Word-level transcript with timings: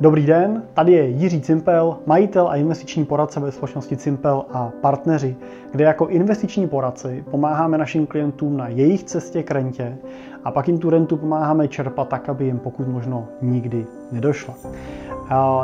Dobrý 0.00 0.26
den, 0.26 0.62
tady 0.74 0.92
je 0.92 1.08
Jiří 1.08 1.40
Cimpel, 1.40 1.96
majitel 2.06 2.48
a 2.48 2.56
investiční 2.56 3.04
poradce 3.04 3.40
ve 3.40 3.52
společnosti 3.52 3.96
Cimpel 3.96 4.44
a 4.52 4.70
partneři, 4.80 5.36
kde 5.72 5.84
jako 5.84 6.06
investiční 6.06 6.68
poradci 6.68 7.24
pomáháme 7.30 7.78
našim 7.78 8.06
klientům 8.06 8.56
na 8.56 8.68
jejich 8.68 9.04
cestě 9.04 9.42
k 9.42 9.50
rentě 9.50 9.96
a 10.44 10.50
pak 10.50 10.68
jim 10.68 10.78
tu 10.78 10.90
rentu 10.90 11.16
pomáháme 11.16 11.68
čerpat 11.68 12.08
tak, 12.08 12.28
aby 12.28 12.44
jim 12.44 12.58
pokud 12.58 12.88
možno 12.88 13.28
nikdy 13.42 13.86
nedošla. 14.12 14.54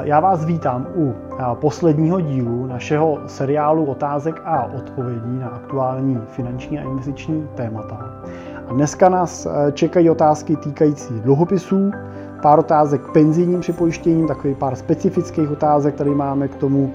Já 0.02 0.20
vás 0.20 0.44
vítám 0.44 0.86
u 0.96 1.14
posledního 1.54 2.20
dílu 2.20 2.66
našeho 2.66 3.18
seriálu 3.26 3.84
otázek 3.84 4.42
a 4.44 4.64
odpovědí 4.64 5.38
na 5.38 5.48
aktuální 5.48 6.18
finanční 6.26 6.78
a 6.78 6.82
investiční 6.82 7.48
témata. 7.54 8.10
A 8.68 8.72
dneska 8.72 9.08
nás 9.08 9.46
e, 9.46 9.72
čekají 9.72 10.10
otázky 10.10 10.56
týkající 10.56 11.14
dluhopisů, 11.20 11.90
pár 12.42 12.58
otázek 12.58 13.02
k 13.02 13.12
penzijním 13.12 13.60
připojištěním, 13.60 14.28
takový 14.28 14.54
pár 14.54 14.76
specifických 14.76 15.50
otázek, 15.50 15.94
tady 15.94 16.10
máme 16.10 16.48
k 16.48 16.56
tomu 16.56 16.94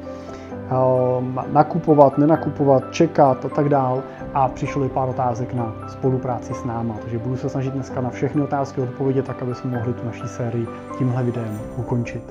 ehm, 0.70 1.40
nakupovat, 1.52 2.18
nenakupovat, 2.18 2.84
čekat 2.92 3.46
a 3.46 3.50
tak 3.50 3.70
dál. 3.70 4.04
A 4.34 4.48
přišlo 4.48 4.86
i 4.86 4.90
pár 4.90 5.10
otázek 5.10 5.54
na 5.54 5.76
spolupráci 5.90 6.54
s 6.54 6.64
náma. 6.64 6.96
Takže 7.02 7.18
budu 7.18 7.38
se 7.38 7.50
snažit 7.50 7.74
dneska 7.74 8.02
na 8.02 8.10
všechny 8.10 8.42
otázky 8.42 8.82
odpovědět, 8.82 9.26
tak 9.26 9.42
aby 9.42 9.56
jsme 9.56 9.72
mohli 9.72 9.94
tu 9.94 10.06
naší 10.06 10.28
sérii 10.28 10.68
tímhle 10.98 11.24
videem 11.24 11.60
ukončit. 11.78 12.24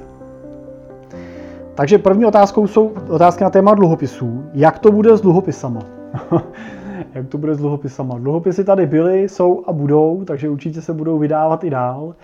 Takže 1.74 1.98
první 1.98 2.26
otázkou 2.26 2.66
jsou 2.66 2.92
otázky 3.08 3.44
na 3.44 3.50
téma 3.50 3.74
dluhopisů. 3.74 4.44
Jak 4.54 4.78
to 4.78 4.92
bude 4.92 5.16
s 5.16 5.20
dluhopisama? 5.20 5.80
Jak 7.14 7.28
to 7.28 7.38
bude 7.38 7.54
s 7.54 7.58
dluhopisama? 7.58 8.18
Dluhopisy 8.18 8.64
tady 8.64 8.86
byly, 8.86 9.22
jsou 9.22 9.64
a 9.66 9.72
budou, 9.72 10.24
takže 10.24 10.48
určitě 10.48 10.82
se 10.82 10.92
budou 10.92 11.18
vydávat 11.18 11.64
i 11.64 11.70
dál. 11.70 12.14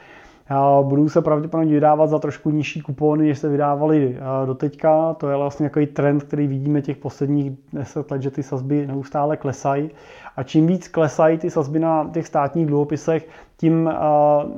Budou 0.83 1.09
se 1.09 1.23
pravděpodobně 1.23 1.75
vydávat 1.75 2.07
za 2.07 2.19
trošku 2.19 2.51
nižší 2.51 2.81
kupony, 2.81 3.29
než 3.29 3.39
se 3.39 3.49
vydávali 3.49 4.19
do 4.47 4.55
teďka. 4.55 5.15
To 5.15 5.29
je 5.29 5.37
vlastně 5.37 5.69
takový 5.69 5.87
trend, 5.87 6.23
který 6.23 6.47
vidíme 6.47 6.83
těch 6.83 6.97
posledních 6.97 7.53
10 7.73 8.11
let, 8.11 8.23
že 8.23 8.31
ty 8.31 8.43
sazby 8.43 8.87
neustále 8.87 9.37
klesají. 9.37 9.91
A 10.37 10.43
čím 10.43 10.67
víc 10.67 10.89
klesají 10.89 11.39
ty 11.39 11.51
sazby 11.51 11.79
na 11.79 12.11
těch 12.13 12.27
státních 12.27 12.67
dluhopisech, 12.67 13.29
tím 13.57 13.91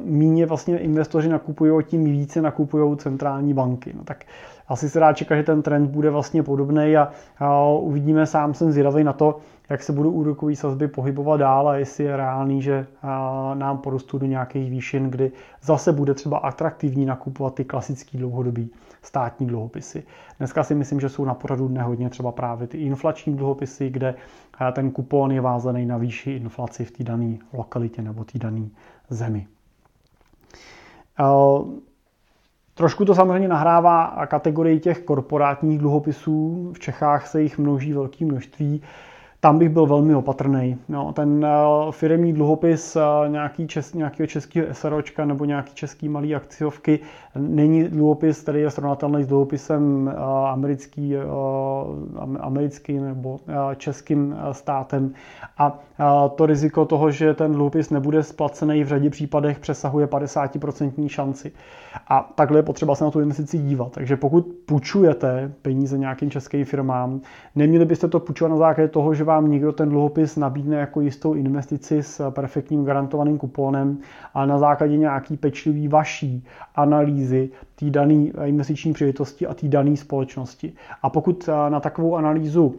méně 0.05 0.47
vlastně 0.47 0.79
investoři 0.79 1.29
nakupují, 1.29 1.85
tím 1.85 2.05
více 2.05 2.43
nakupují 2.43 2.97
centrální 2.97 3.55
banky. 3.55 3.93
No 3.97 4.05
tak 4.05 4.25
asi 4.69 4.91
se 4.91 5.01
dá 5.01 5.13
čekat, 5.13 5.37
že 5.37 5.43
ten 5.43 5.63
trend 5.63 5.91
bude 5.91 6.11
vlastně 6.11 6.43
podobný 6.43 6.97
a, 6.97 7.09
uvidíme, 7.79 8.27
sám 8.27 8.55
jsem 8.55 8.73
zvědavý 8.73 9.05
na 9.05 9.13
to, 9.13 9.39
jak 9.69 9.83
se 9.83 9.93
budou 9.93 10.11
úrokové 10.11 10.57
sazby 10.57 10.89
pohybovat 10.89 11.37
dál 11.37 11.69
a 11.69 11.77
jestli 11.77 12.05
je 12.05 12.17
reálný, 12.17 12.63
že 12.63 12.87
nám 13.55 13.79
porostou 13.79 14.19
do 14.19 14.27
nějakých 14.27 14.71
výšin, 14.71 15.11
kdy 15.11 15.33
zase 15.63 15.93
bude 15.93 16.15
třeba 16.15 16.39
atraktivní 16.39 17.07
nakupovat 17.07 17.55
ty 17.55 17.65
klasické 17.65 18.19
dlouhodobí 18.19 18.71
státní 19.03 19.47
dluhopisy. 19.47 20.03
Dneska 20.39 20.65
si 20.65 20.75
myslím, 20.75 21.01
že 21.01 21.09
jsou 21.09 21.25
na 21.25 21.35
pořadu 21.35 21.69
dne 21.69 21.83
hodně 21.83 22.11
třeba 22.11 22.33
právě 22.33 22.67
ty 22.67 22.79
inflační 22.79 23.37
dluhopisy, 23.37 23.91
kde 23.91 24.15
ten 24.73 24.91
kupon 24.91 25.33
je 25.33 25.41
vázaný 25.41 25.87
na 25.87 25.97
výši 25.97 26.31
inflaci 26.31 26.85
v 26.85 26.91
té 26.91 27.05
dané 27.05 27.37
lokalitě 27.53 28.03
nebo 28.03 28.25
té 28.25 28.39
dané 28.39 28.69
zemi. 29.11 29.47
Trošku 32.75 33.05
to 33.05 33.15
samozřejmě 33.15 33.49
nahrává 33.49 34.27
kategorii 34.27 34.81
těch 34.81 35.03
korporátních 35.03 35.79
dluhopisů. 35.79 36.71
V 36.75 36.79
Čechách 36.79 37.27
se 37.27 37.43
jich 37.43 37.59
množí 37.59 37.93
velké 37.93 38.25
množství 38.25 38.83
tam 39.45 39.59
bych 39.59 39.69
byl 39.69 39.87
velmi 39.87 40.15
opatrný. 40.15 40.79
No, 40.89 41.13
ten 41.13 41.47
uh, 41.47 41.93
firmní 41.93 42.33
dluhopis 42.33 42.97
uh, 42.97 43.03
nějaký 43.29 43.69
čes, 43.69 43.95
nějakého 43.95 44.27
českého 44.27 44.67
SROčka 44.73 45.25
nebo 45.25 45.45
nějaký 45.45 45.75
český 45.75 46.09
malý 46.09 46.35
akciovky 46.35 46.99
není 47.37 47.85
dluhopis, 47.85 48.41
který 48.41 48.61
je 48.61 48.71
srovnatelný 48.71 49.23
s 49.23 49.27
dluhopisem 49.27 50.13
uh, 50.17 50.23
americký, 50.49 51.15
americkým 52.41 53.05
nebo 53.05 53.39
českým 53.77 54.37
státem. 54.53 55.13
A 55.59 55.79
to 56.35 56.47
riziko 56.47 56.85
toho, 56.85 57.11
že 57.11 57.35
ten 57.35 57.53
dluhopis 57.53 57.91
nebude 57.91 58.23
splacený 58.23 58.85
v 58.85 58.89
řadě 58.89 59.11
případech 59.11 59.59
přesahuje 59.59 60.07
50% 60.07 61.09
šanci. 61.09 61.53
A 62.09 62.33
takhle 62.35 62.59
je 62.59 62.63
potřeba 62.63 62.95
se 62.95 63.05
na 63.05 63.11
tu 63.11 63.21
investici 63.21 63.59
dívat. 63.59 63.93
Takže 63.93 64.17
pokud 64.17 64.47
půjčujete 64.67 65.53
peníze 65.63 65.99
nějakým 65.99 66.31
českým 66.31 66.65
firmám, 66.65 67.21
neměli 67.55 67.85
byste 67.85 68.09
to 68.09 68.21
půjčovat 68.21 68.51
na 68.51 68.57
základě 68.57 68.89
toho, 68.89 69.15
že 69.15 69.25
vám 69.25 69.34
někdo 69.41 69.73
ten 69.73 69.89
dluhopis 69.89 70.37
nabídne 70.37 70.77
jako 70.77 71.01
jistou 71.01 71.35
investici 71.35 72.03
s 72.03 72.31
perfektním 72.31 72.85
garantovaným 72.85 73.39
kuponem, 73.39 73.99
ale 74.35 74.47
na 74.47 74.59
základě 74.59 74.97
nějaký 74.97 75.37
pečlivý 75.37 75.89
vaší 75.89 76.45
analýzy 76.75 77.51
té 77.75 77.91
dané 77.91 78.31
investiční 78.45 78.93
příležitosti 78.93 79.47
a 79.47 79.55
té 79.55 79.69
dané 79.69 79.97
společnosti. 79.97 80.73
A 81.03 81.11
pokud 81.11 81.49
eh, 81.49 81.71
na 81.71 81.81
takovou 81.81 82.17
analýzu 82.17 82.75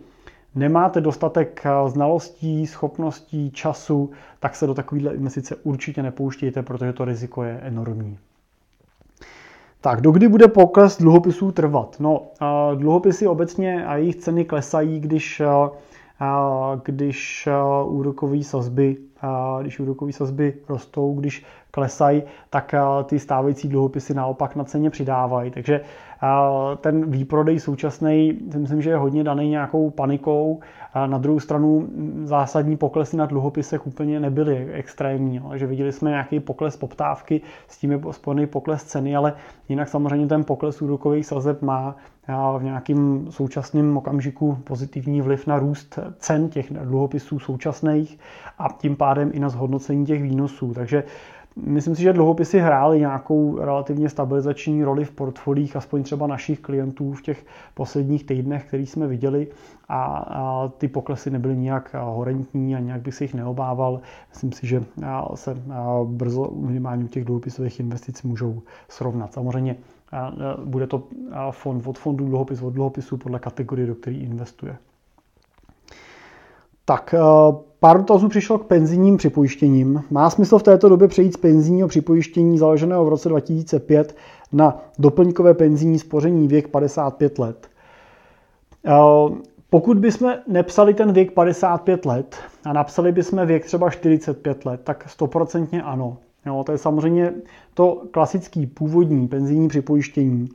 nemáte 0.55 1.01
dostatek 1.01 1.61
eh, 1.65 1.89
znalostí, 1.89 2.67
schopností, 2.67 3.51
času, 3.51 4.11
tak 4.39 4.55
se 4.55 4.67
do 4.67 4.73
takovéhle 4.73 5.15
investice 5.15 5.55
určitě 5.55 6.03
nepouštějte, 6.03 6.63
protože 6.63 6.93
to 6.93 7.05
riziko 7.05 7.43
je 7.43 7.59
enormní. 7.61 8.17
Tak, 9.81 10.01
dokdy 10.01 10.27
bude 10.27 10.47
pokles 10.47 10.97
dluhopisů 10.97 11.51
trvat? 11.51 11.95
No, 11.99 12.21
eh, 12.41 12.75
dluhopisy 12.75 13.27
obecně 13.27 13.85
a 13.85 13.95
jejich 13.95 14.15
ceny 14.15 14.45
klesají, 14.45 14.99
když 14.99 15.41
když 16.83 17.47
úrokové 17.85 18.43
sazby, 18.43 18.97
když 19.61 19.79
úrokové 19.79 20.13
sazby 20.13 20.53
rostou, 20.69 21.13
když 21.19 21.43
klesají, 21.75 22.23
tak 22.49 22.75
ty 23.05 23.19
stávající 23.19 23.67
dluhopisy 23.67 24.13
naopak 24.13 24.55
na 24.55 24.63
ceně 24.63 24.89
přidávají. 24.89 25.51
Takže 25.51 25.81
ten 26.81 27.11
výprodej 27.11 27.59
současný, 27.59 28.39
myslím, 28.57 28.81
že 28.81 28.89
je 28.89 28.97
hodně 28.97 29.23
daný 29.23 29.49
nějakou 29.49 29.89
panikou. 29.89 30.59
Na 31.05 31.17
druhou 31.17 31.39
stranu 31.39 31.87
zásadní 32.23 32.77
poklesy 32.77 33.17
na 33.17 33.25
dluhopisech 33.25 33.87
úplně 33.87 34.19
nebyly 34.19 34.67
extrémní, 34.73 35.41
že 35.55 35.67
viděli 35.67 35.91
jsme 35.91 36.09
nějaký 36.09 36.39
pokles 36.39 36.77
poptávky, 36.77 37.41
s 37.67 37.77
tím 37.77 37.91
je 37.91 37.99
spojený 38.11 38.47
pokles 38.47 38.83
ceny, 38.83 39.15
ale 39.15 39.33
jinak 39.69 39.89
samozřejmě 39.89 40.27
ten 40.27 40.43
pokles 40.43 40.81
úrokových 40.81 41.25
sazeb 41.25 41.61
má 41.61 41.95
v 42.57 42.63
nějakým 42.63 43.27
současném 43.29 43.97
okamžiku 43.97 44.57
pozitivní 44.63 45.21
vliv 45.21 45.47
na 45.47 45.59
růst 45.59 45.99
cen 46.17 46.49
těch 46.49 46.73
dluhopisů 46.73 47.39
současných 47.39 48.19
a 48.57 48.67
tím 48.77 48.95
pádem 48.95 49.31
i 49.33 49.39
na 49.39 49.49
zhodnocení 49.49 50.05
těch 50.05 50.23
výnosů. 50.23 50.73
Takže 50.73 51.03
Myslím 51.55 51.95
si, 51.95 52.01
že 52.01 52.13
dluhopisy 52.13 52.59
hrály 52.59 52.99
nějakou 52.99 53.57
relativně 53.59 54.09
stabilizační 54.09 54.83
roli 54.83 55.05
v 55.05 55.11
portfolích, 55.11 55.75
aspoň 55.75 56.03
třeba 56.03 56.27
našich 56.27 56.59
klientů 56.59 57.13
v 57.13 57.21
těch 57.21 57.45
posledních 57.73 58.23
týdnech, 58.23 58.65
který 58.65 58.85
jsme 58.85 59.07
viděli 59.07 59.47
a, 59.89 60.05
a 60.05 60.67
ty 60.67 60.87
poklesy 60.87 61.29
nebyly 61.29 61.57
nijak 61.57 61.93
horentní 61.93 62.75
a 62.75 62.79
nějak 62.79 63.01
bych 63.01 63.15
se 63.15 63.23
jich 63.23 63.33
neobával. 63.33 64.01
Myslím 64.29 64.51
si, 64.51 64.67
že 64.67 64.83
se 65.35 65.57
brzo 66.05 66.51
minimálně 66.55 67.03
u 67.03 67.07
těch 67.07 67.25
dluhopisových 67.25 67.79
investic 67.79 68.23
můžou 68.23 68.61
srovnat. 68.89 69.33
Samozřejmě 69.33 69.75
bude 70.65 70.87
to 70.87 71.03
fond 71.51 71.87
od 71.87 71.99
fondu, 71.99 72.25
dluhopis 72.25 72.61
od 72.61 72.73
dluhopisu 72.73 73.17
podle 73.17 73.39
kategorie, 73.39 73.87
do 73.87 73.95
které 73.95 74.15
investuje. 74.15 74.77
Tak, 76.85 77.15
pár 77.79 77.97
dotazů 77.97 78.29
přišlo 78.29 78.57
k 78.57 78.65
penzijním 78.65 79.17
připojištěním. 79.17 80.03
Má 80.09 80.29
smysl 80.29 80.59
v 80.59 80.63
této 80.63 80.89
době 80.89 81.07
přejít 81.07 81.33
z 81.33 81.37
penzijního 81.37 81.87
připojištění 81.87 82.57
založeného 82.57 83.05
v 83.05 83.09
roce 83.09 83.29
2005 83.29 84.15
na 84.53 84.81
doplňkové 84.99 85.53
penzijní 85.53 85.99
spoření 85.99 86.47
věk 86.47 86.67
55 86.67 87.39
let? 87.39 87.67
Pokud 89.69 89.97
bychom 89.99 90.33
nepsali 90.47 90.93
ten 90.93 91.13
věk 91.13 91.31
55 91.31 92.05
let 92.05 92.35
a 92.65 92.73
napsali 92.73 93.11
bychom 93.11 93.45
věk 93.45 93.65
třeba 93.65 93.89
45 93.89 94.65
let, 94.65 94.81
tak 94.83 95.09
stoprocentně 95.09 95.83
ano. 95.83 96.17
Jo, 96.45 96.63
to 96.65 96.71
je 96.71 96.77
samozřejmě 96.77 97.33
to 97.73 98.03
klasický 98.11 98.65
původní 98.65 99.27
penzijní 99.27 99.67
připojištění, 99.67 100.49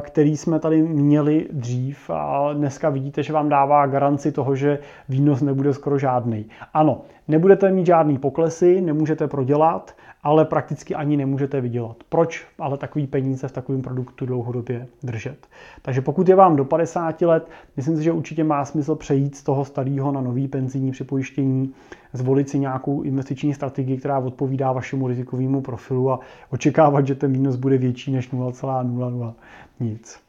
který 0.00 0.36
jsme 0.36 0.58
tady 0.58 0.82
měli 0.82 1.48
dřív 1.52 2.10
a 2.10 2.52
dneska 2.52 2.90
vidíte, 2.90 3.22
že 3.22 3.32
vám 3.32 3.48
dává 3.48 3.86
garanci 3.86 4.32
toho, 4.32 4.56
že 4.56 4.78
výnos 5.08 5.40
nebude 5.40 5.74
skoro 5.74 5.98
žádný. 5.98 6.46
Ano, 6.74 7.02
nebudete 7.28 7.70
mít 7.70 7.86
žádný 7.86 8.18
poklesy, 8.18 8.80
nemůžete 8.80 9.28
prodělat, 9.28 9.94
ale 10.22 10.44
prakticky 10.44 10.94
ani 10.94 11.16
nemůžete 11.16 11.60
vydělat. 11.60 11.96
Proč 12.08 12.46
ale 12.58 12.78
takový 12.78 13.06
peníze 13.06 13.48
v 13.48 13.52
takovém 13.52 13.82
produktu 13.82 14.26
dlouhodobě 14.26 14.86
držet? 15.02 15.46
Takže 15.82 16.00
pokud 16.00 16.28
je 16.28 16.34
vám 16.34 16.56
do 16.56 16.64
50 16.64 17.22
let, 17.22 17.50
myslím 17.76 17.96
si, 17.96 18.02
že 18.02 18.12
určitě 18.12 18.44
má 18.44 18.64
smysl 18.64 18.94
přejít 18.94 19.36
z 19.36 19.42
toho 19.42 19.64
starého 19.64 20.12
na 20.12 20.20
nový 20.20 20.48
penzijní 20.48 20.90
připojištění, 20.90 21.72
zvolit 22.12 22.48
si 22.48 22.58
nějakou 22.58 23.02
investiční 23.02 23.54
strategii, 23.54 23.96
která 23.96 24.18
odpovídá 24.18 24.72
vašemu 24.72 25.08
rizikovému 25.08 25.60
profilu 25.60 26.10
a 26.10 26.20
očekávat, 26.50 27.06
že 27.06 27.14
ten 27.14 27.32
výnos 27.32 27.56
bude 27.56 27.78
větší 27.78 28.12
než 28.12 28.32
0,00 28.32 29.34
nic. 29.80 30.27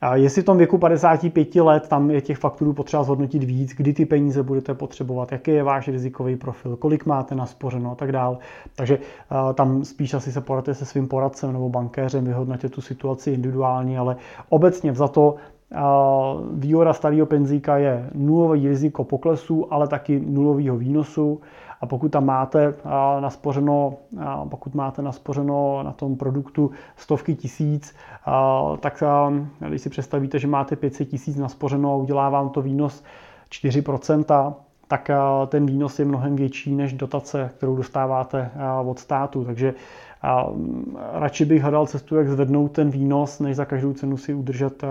A 0.00 0.16
jestli 0.16 0.42
v 0.42 0.44
tom 0.44 0.58
věku 0.58 0.78
55 0.78 1.54
let 1.54 1.88
tam 1.88 2.10
je 2.10 2.20
těch 2.20 2.38
fakturů 2.38 2.72
potřeba 2.72 3.02
zhodnotit 3.02 3.44
víc, 3.44 3.70
kdy 3.76 3.92
ty 3.92 4.06
peníze 4.06 4.42
budete 4.42 4.74
potřebovat, 4.74 5.32
jaký 5.32 5.50
je 5.50 5.62
váš 5.62 5.88
rizikový 5.88 6.36
profil, 6.36 6.76
kolik 6.76 7.06
máte 7.06 7.34
naspořeno 7.34 7.92
a 7.92 7.94
tak 7.94 8.12
dále. 8.12 8.38
Takže 8.76 8.98
tam 9.54 9.84
spíš 9.84 10.14
asi 10.14 10.32
se 10.32 10.40
poradíte 10.40 10.74
se 10.74 10.84
svým 10.84 11.08
poradcem 11.08 11.52
nebo 11.52 11.68
bankéřem, 11.68 12.24
vyhodnotit 12.24 12.72
tu 12.72 12.80
situaci 12.80 13.30
individuálně, 13.30 13.98
ale 13.98 14.16
obecně 14.48 14.94
za 14.94 15.08
to 15.08 15.34
výhoda 16.52 16.92
starého 16.92 17.26
penzíka 17.26 17.76
je 17.78 18.10
nulový 18.14 18.68
riziko 18.68 19.04
poklesu, 19.04 19.72
ale 19.72 19.88
taky 19.88 20.20
nulového 20.26 20.76
výnosu. 20.76 21.40
A 21.80 21.86
pokud 21.86 22.08
tam 22.12 22.24
máte 22.26 22.74
naspořeno, 23.20 23.94
pokud 24.48 24.74
máte 24.74 25.02
naspořeno 25.02 25.82
na 25.82 25.92
tom 25.92 26.16
produktu 26.16 26.70
stovky 26.96 27.34
tisíc, 27.34 27.94
tak 28.80 29.02
když 29.68 29.82
si 29.82 29.90
představíte, 29.90 30.38
že 30.38 30.46
máte 30.46 30.76
500 30.76 31.08
tisíc 31.08 31.36
naspořeno 31.36 31.92
a 31.92 31.96
udělá 31.96 32.28
vám 32.28 32.48
to 32.48 32.62
výnos 32.62 33.04
4%, 33.50 34.54
tak 34.88 35.10
ten 35.46 35.66
výnos 35.66 35.98
je 35.98 36.04
mnohem 36.04 36.36
větší 36.36 36.74
než 36.74 36.92
dotace, 36.92 37.50
kterou 37.56 37.76
dostáváte 37.76 38.50
od 38.86 38.98
státu. 38.98 39.44
Takže 39.44 39.74
radši 41.12 41.44
bych 41.44 41.62
hledal 41.62 41.86
cestu, 41.86 42.16
jak 42.16 42.28
zvednout 42.28 42.72
ten 42.72 42.90
výnos, 42.90 43.40
než 43.40 43.56
za 43.56 43.64
každou 43.64 43.92
cenu 43.92 44.16
si 44.16 44.34
udržet 44.34 44.84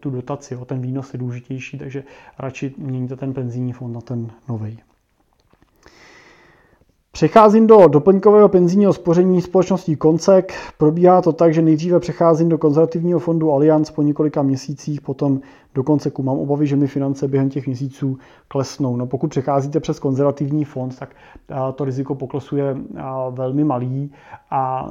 tu 0.00 0.10
dotaci. 0.10 0.58
Ten 0.66 0.80
výnos 0.80 1.12
je 1.12 1.18
důležitější, 1.18 1.78
takže 1.78 2.04
radši 2.38 2.74
měníte 2.78 3.16
ten 3.16 3.34
penzijní 3.34 3.72
fond 3.72 3.92
na 3.92 4.00
ten 4.00 4.30
nový. 4.48 4.78
Přecházím 7.14 7.66
do 7.66 7.88
doplňkového 7.88 8.48
penzijního 8.48 8.92
spoření 8.92 9.42
společností 9.42 9.96
Koncek. 9.96 10.52
Probíhá 10.78 11.22
to 11.22 11.32
tak, 11.32 11.54
že 11.54 11.62
nejdříve 11.62 12.00
přecházím 12.00 12.48
do 12.48 12.58
konzervativního 12.58 13.18
fondu 13.18 13.52
Allianz 13.52 13.90
po 13.90 14.02
několika 14.02 14.42
měsících, 14.42 15.00
potom 15.00 15.40
do 15.74 15.82
Konceku. 15.82 16.22
Mám 16.22 16.38
obavy, 16.38 16.66
že 16.66 16.76
mi 16.76 16.86
finance 16.86 17.28
během 17.28 17.50
těch 17.50 17.66
měsíců 17.66 18.18
klesnou. 18.48 18.96
No 18.96 19.06
pokud 19.06 19.30
přecházíte 19.30 19.80
přes 19.80 19.98
konzervativní 19.98 20.64
fond, 20.64 20.98
tak 20.98 21.16
to 21.74 21.84
riziko 21.84 22.14
poklesu 22.14 22.56
je 22.56 22.76
velmi 23.30 23.64
malý 23.64 24.12
a 24.50 24.86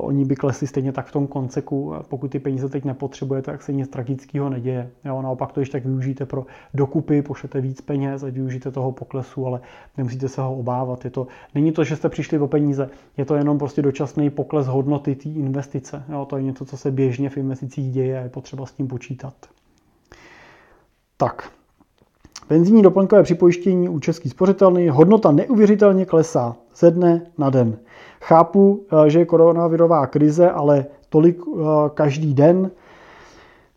oni 0.00 0.24
by 0.24 0.36
klesli 0.36 0.66
stejně 0.66 0.92
tak 0.92 1.06
v 1.06 1.12
tom 1.12 1.26
Konceku. 1.26 1.92
Pokud 2.08 2.28
ty 2.28 2.38
peníze 2.38 2.68
teď 2.68 2.84
nepotřebujete, 2.84 3.50
tak 3.50 3.62
se 3.62 3.72
nic 3.72 3.88
tragického 3.88 4.48
neděje. 4.48 4.90
Jo, 5.04 5.22
naopak 5.22 5.52
to 5.52 5.60
ještě 5.60 5.72
tak 5.72 5.86
využijete 5.86 6.26
pro 6.26 6.46
dokupy, 6.74 7.22
pošlete 7.22 7.60
víc 7.60 7.80
peněz 7.80 8.22
a 8.22 8.30
využijete 8.30 8.70
toho 8.70 8.92
poklesu, 8.92 9.46
ale 9.46 9.60
nemusíte 9.96 10.28
se 10.28 10.40
ho 10.40 10.56
obávat. 10.56 11.04
Je 11.04 11.10
to 11.10 11.26
Není 11.54 11.72
to, 11.72 11.84
že 11.84 11.96
jste 11.96 12.08
přišli 12.08 12.38
o 12.38 12.48
peníze, 12.48 12.90
je 13.16 13.24
to 13.24 13.34
jenom 13.34 13.58
prostě 13.58 13.82
dočasný 13.82 14.30
pokles 14.30 14.66
hodnoty 14.66 15.14
té 15.14 15.28
investice. 15.28 16.02
Jo, 16.08 16.24
to 16.24 16.36
je 16.36 16.42
něco, 16.42 16.64
co 16.64 16.76
se 16.76 16.90
běžně 16.90 17.30
v 17.30 17.36
investicích 17.36 17.92
děje 17.92 18.18
a 18.18 18.22
je 18.22 18.28
potřeba 18.28 18.66
s 18.66 18.72
tím 18.72 18.88
počítat. 18.88 19.34
Tak, 21.16 21.50
Penzijní 22.48 22.82
doplňkové 22.82 23.22
připojištění 23.22 23.88
u 23.88 23.98
český 23.98 24.28
spořitelný, 24.28 24.88
hodnota 24.88 25.32
neuvěřitelně 25.32 26.06
klesá 26.06 26.56
ze 26.76 26.90
dne 26.90 27.26
na 27.38 27.50
den. 27.50 27.78
Chápu, 28.20 28.84
eh, 29.06 29.10
že 29.10 29.18
je 29.18 29.24
koronavirová 29.24 30.06
krize, 30.06 30.50
ale 30.50 30.86
tolik 31.08 31.38
eh, 31.46 31.60
každý 31.94 32.34
den. 32.34 32.70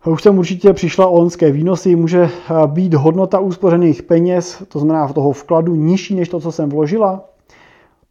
Už 0.05 0.23
jsem 0.23 0.37
určitě 0.37 0.73
přišla 0.73 1.07
o 1.07 1.17
loňské 1.19 1.51
výnosy, 1.51 1.95
může 1.95 2.23
eh, 2.23 2.67
být 2.67 2.93
hodnota 2.93 3.39
úspořených 3.39 4.03
peněz, 4.03 4.63
to 4.67 4.79
znamená 4.79 5.07
v 5.07 5.13
toho 5.13 5.31
vkladu, 5.31 5.75
nižší 5.75 6.15
než 6.15 6.29
to, 6.29 6.39
co 6.39 6.51
jsem 6.51 6.69
vložila. 6.69 7.25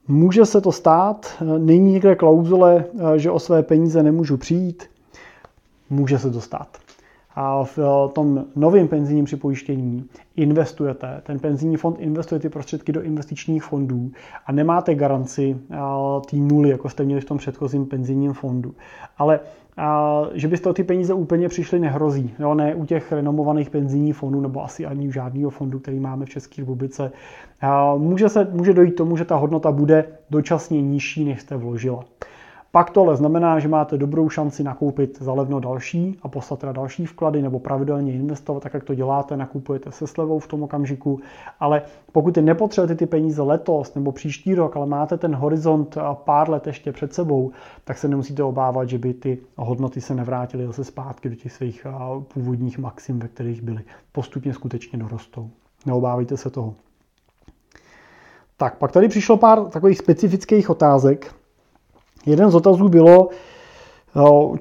Může 0.09 0.47
se 0.47 0.61
to 0.61 0.73
stát, 0.73 1.43
není 1.59 1.93
někde 1.93 2.15
klauzule, 2.15 2.85
že 3.17 3.31
o 3.31 3.39
své 3.39 3.63
peníze 3.63 4.03
nemůžu 4.03 4.37
přijít. 4.37 4.85
Může 5.91 6.19
se 6.19 6.31
to 6.31 6.41
stát. 6.41 6.79
A 7.37 7.65
v 7.65 7.79
tom 8.13 8.45
novém 8.57 8.89
penzijním 8.89 9.25
připojištění 9.25 10.05
investujete, 10.37 11.23
ten 11.27 11.39
penzijní 11.39 11.77
fond 11.77 11.97
investuje 12.01 12.39
ty 12.39 12.49
prostředky 12.49 12.93
do 12.93 13.03
investičních 13.03 13.65
fondů 13.65 14.11
a 14.47 14.53
nemáte 14.53 14.95
garanci 14.95 15.57
té 16.31 16.37
nuly, 16.37 16.71
jako 16.71 16.89
jste 16.89 17.05
měli 17.05 17.21
v 17.21 17.25
tom 17.25 17.39
předchozím 17.39 17.87
penzijním 17.87 18.33
fondu. 18.33 18.75
Ale 19.19 19.41
a 19.77 20.23
že 20.35 20.49
byste 20.49 20.71
o 20.71 20.73
ty 20.73 20.85
peníze 20.85 21.15
úplně 21.15 21.49
přišli 21.49 21.81
nehrozí. 21.81 22.35
Jo? 22.39 22.55
Ne 22.55 22.75
u 22.75 22.85
těch 22.85 23.13
renomovaných 23.13 23.71
penzijních 23.71 24.17
fondů 24.17 24.41
nebo 24.41 24.65
asi 24.65 24.87
ani 24.87 25.09
u 25.09 25.13
žádného 25.13 25.51
fondu, 25.51 25.79
který 25.79 26.01
máme 26.01 26.27
v 26.27 26.31
České 26.31 26.63
republice. 26.63 27.13
A 27.61 27.95
může, 27.95 28.29
se, 28.29 28.49
může 28.53 28.73
dojít 28.73 28.91
k 28.91 28.97
tomu, 28.97 29.17
že 29.17 29.25
ta 29.25 29.37
hodnota 29.37 29.73
bude 29.73 30.05
dočasně 30.31 30.83
nižší, 30.83 31.25
než 31.25 31.41
jste 31.41 31.57
vložila. 31.57 32.05
Pak 32.71 32.91
to 32.91 33.01
ale 33.01 33.17
znamená, 33.17 33.59
že 33.59 33.69
máte 33.69 33.99
dobrou 33.99 34.29
šanci 34.29 34.63
nakoupit 34.63 35.23
za 35.23 35.33
levno 35.33 35.61
další 35.61 36.19
a 36.23 36.29
poslat 36.29 36.61
teda 36.61 36.73
další 36.73 37.07
vklady 37.07 37.43
nebo 37.43 37.59
pravidelně 37.59 38.13
investovat, 38.13 38.63
tak 38.63 38.75
jak 38.75 38.85
to 38.85 38.95
děláte, 38.95 39.37
nakupujete 39.37 39.93
se 39.93 40.07
slevou 40.07 40.39
v 40.39 40.47
tom 40.47 40.63
okamžiku. 40.63 41.21
Ale 41.61 41.83
pokud 42.13 42.37
nepotřebujete 42.37 42.95
ty 42.95 43.07
peníze 43.07 43.43
letos 43.43 43.95
nebo 43.95 44.13
příští 44.13 44.55
rok, 44.55 44.77
ale 44.77 44.87
máte 44.87 45.17
ten 45.17 45.35
horizont 45.35 45.99
pár 46.15 46.51
let 46.51 46.67
ještě 46.67 46.93
před 46.93 47.15
sebou, 47.15 47.51
tak 47.85 47.99
se 47.99 48.09
nemusíte 48.09 48.43
obávat, 48.43 48.89
že 48.89 48.99
by 48.99 49.15
ty 49.15 49.39
hodnoty 49.57 50.01
se 50.01 50.15
nevrátily 50.15 50.67
zase 50.67 50.85
zpátky 50.85 51.29
do 51.29 51.35
těch 51.35 51.53
svých 51.53 51.87
původních 52.35 52.79
maxim, 52.79 53.19
ve 53.19 53.29
kterých 53.29 53.63
byly. 53.63 53.83
Postupně 54.13 54.55
skutečně 54.55 54.99
dorostou. 54.99 55.51
Neobávejte 55.87 56.37
se 56.37 56.51
toho. 56.51 56.75
Tak, 58.57 58.79
pak 58.79 58.93
tady 58.93 59.09
přišlo 59.09 59.37
pár 59.37 59.65
takových 59.65 59.99
specifických 59.99 60.71
otázek. 60.71 61.35
Jeden 62.27 62.51
z 62.51 62.55
otazů 62.55 62.89
bylo 62.89 63.29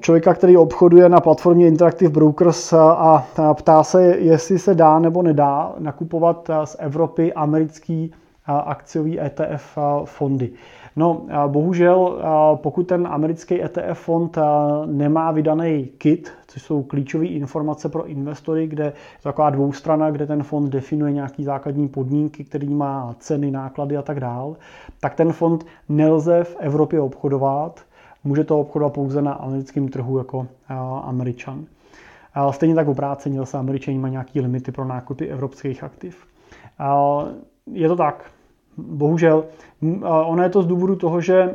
člověka, 0.00 0.34
který 0.34 0.56
obchoduje 0.56 1.08
na 1.08 1.20
platformě 1.20 1.66
Interactive 1.66 2.10
Brokers 2.10 2.72
a 2.72 3.24
ptá 3.54 3.84
se, 3.84 4.02
jestli 4.04 4.58
se 4.58 4.74
dá 4.74 4.98
nebo 4.98 5.22
nedá 5.22 5.74
nakupovat 5.78 6.50
z 6.64 6.76
Evropy 6.78 7.32
americký 7.32 8.12
akciový 8.46 9.20
ETF 9.20 9.78
fondy. 10.04 10.50
No, 10.98 11.26
bohužel, 11.46 12.22
pokud 12.54 12.82
ten 12.82 13.06
americký 13.06 13.62
ETF 13.64 13.98
fond 14.00 14.38
nemá 14.86 15.30
vydaný 15.30 15.86
KIT, 15.98 16.32
což 16.46 16.62
jsou 16.62 16.82
klíčové 16.82 17.26
informace 17.26 17.88
pro 17.88 18.06
investory, 18.06 18.66
kde 18.66 18.84
je 18.84 18.92
taková 19.22 19.50
dvoustrana, 19.50 20.10
kde 20.10 20.26
ten 20.26 20.42
fond 20.42 20.70
definuje 20.70 21.12
nějaký 21.12 21.44
základní 21.44 21.88
podmínky, 21.88 22.44
který 22.44 22.74
má 22.74 23.14
ceny, 23.18 23.50
náklady 23.50 23.96
a 23.96 24.02
tak 24.02 24.20
dál, 24.20 24.56
tak 25.00 25.14
ten 25.14 25.32
fond 25.32 25.66
nelze 25.88 26.44
v 26.44 26.56
Evropě 26.60 27.00
obchodovat. 27.00 27.80
Může 28.24 28.44
to 28.44 28.60
obchodovat 28.60 28.92
pouze 28.92 29.22
na 29.22 29.32
americkém 29.32 29.88
trhu 29.88 30.18
jako 30.18 30.46
Američan. 31.02 31.64
Stejně 32.50 32.74
tak 32.74 32.88
obráceně 32.88 33.38
zase 33.38 33.58
Američani 33.58 33.98
mají 33.98 34.12
nějaké 34.12 34.40
limity 34.40 34.72
pro 34.72 34.84
nákupy 34.84 35.26
evropských 35.26 35.84
aktiv. 35.84 36.26
Je 37.72 37.88
to 37.88 37.96
tak, 37.96 38.30
Bohužel. 38.78 39.44
Ono 40.04 40.42
je 40.42 40.48
to 40.48 40.62
z 40.62 40.66
důvodu 40.66 40.96
toho, 40.96 41.20
že 41.20 41.54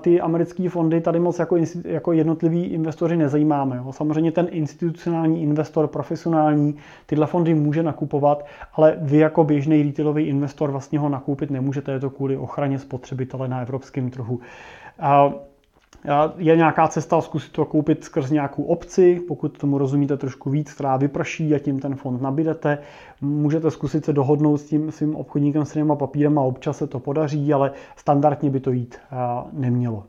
ty 0.00 0.20
americké 0.20 0.68
fondy 0.68 1.00
tady 1.00 1.20
moc 1.20 1.38
jako, 1.38 1.56
jako 1.84 2.12
jednotliví 2.12 2.64
investoři 2.64 3.16
nezajímáme. 3.16 3.76
Jo. 3.76 3.92
Samozřejmě 3.92 4.32
ten 4.32 4.48
institucionální 4.50 5.42
investor, 5.42 5.86
profesionální, 5.86 6.76
tyhle 7.06 7.26
fondy 7.26 7.54
může 7.54 7.82
nakupovat, 7.82 8.46
ale 8.72 8.96
vy 9.00 9.18
jako 9.18 9.44
běžný 9.44 9.82
retailový 9.82 10.24
investor 10.24 10.70
vlastně 10.70 10.98
ho 10.98 11.08
nakoupit 11.08 11.50
nemůžete. 11.50 11.92
Je 11.92 12.00
to 12.00 12.10
kvůli 12.10 12.36
ochraně 12.36 12.78
spotřebitele 12.78 13.48
na 13.48 13.60
evropském 13.60 14.10
trhu. 14.10 14.40
Je 16.38 16.56
nějaká 16.56 16.88
cesta 16.88 17.20
zkusit 17.20 17.52
to 17.52 17.64
koupit 17.64 18.04
skrz 18.04 18.30
nějakou 18.30 18.62
obci, 18.62 19.20
pokud 19.28 19.58
tomu 19.58 19.78
rozumíte 19.78 20.16
trošku 20.16 20.50
víc, 20.50 20.72
která 20.72 20.96
vyprší 20.96 21.54
a 21.54 21.58
tím 21.58 21.80
ten 21.80 21.94
fond 21.94 22.22
nabídete. 22.22 22.78
Můžete 23.20 23.70
zkusit 23.70 24.04
se 24.04 24.12
dohodnout 24.12 24.56
s 24.56 24.64
tím 24.64 24.92
svým 24.92 25.16
obchodníkem 25.16 25.64
s 25.64 25.72
těma 25.72 25.96
papírem 25.96 26.38
a 26.38 26.42
občas 26.42 26.78
se 26.78 26.86
to 26.86 27.00
podaří, 27.00 27.52
ale 27.52 27.72
standardně 27.96 28.50
by 28.50 28.60
to 28.60 28.70
jít 28.70 28.98
nemělo. 29.52 30.04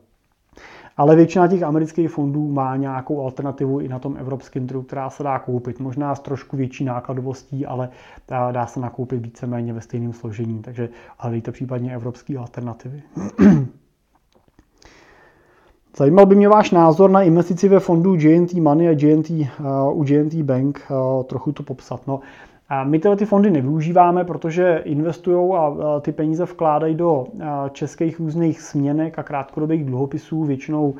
Ale 0.96 1.16
většina 1.16 1.48
těch 1.48 1.62
amerických 1.62 2.10
fondů 2.10 2.52
má 2.52 2.76
nějakou 2.76 3.22
alternativu 3.24 3.80
i 3.80 3.88
na 3.88 3.98
tom 3.98 4.16
evropském 4.16 4.66
trhu, 4.66 4.82
která 4.82 5.10
se 5.10 5.22
dá 5.22 5.38
koupit. 5.38 5.80
Možná 5.80 6.14
s 6.14 6.20
trošku 6.20 6.56
větší 6.56 6.84
nákladovostí, 6.84 7.66
ale 7.66 7.88
dá 8.52 8.66
se 8.66 8.80
nakoupit 8.80 9.22
víceméně 9.22 9.72
ve 9.72 9.80
stejném 9.80 10.12
složení. 10.12 10.62
Takže 10.62 10.88
hledejte 11.18 11.52
případně 11.52 11.94
evropské 11.94 12.38
alternativy. 12.38 13.02
Zajímal 15.96 16.26
by 16.26 16.34
mě 16.34 16.48
váš 16.48 16.70
názor 16.70 17.10
na 17.10 17.22
investici 17.22 17.68
ve 17.68 17.80
fondu 17.80 18.16
GNT 18.16 18.54
Money 18.54 18.88
a 18.88 18.94
GNT, 18.94 19.30
uh, 19.30 19.46
u 19.92 20.04
GNT 20.04 20.34
Bank, 20.34 20.80
uh, 20.90 21.24
trochu 21.24 21.52
to 21.52 21.62
popsat. 21.62 22.06
No, 22.06 22.20
a 22.68 22.84
my 22.84 22.98
tyhle 22.98 23.16
ty 23.16 23.26
fondy 23.26 23.50
nevyužíváme, 23.50 24.24
protože 24.24 24.82
investují 24.84 25.54
a 25.54 25.74
ty 26.00 26.12
peníze 26.12 26.44
vkládají 26.44 26.94
do 26.94 27.26
českých 27.72 28.20
různých 28.20 28.60
směnek 28.60 29.18
a 29.18 29.22
krátkodobých 29.22 29.84
dluhopisů, 29.84 30.44
většinou, 30.44 30.94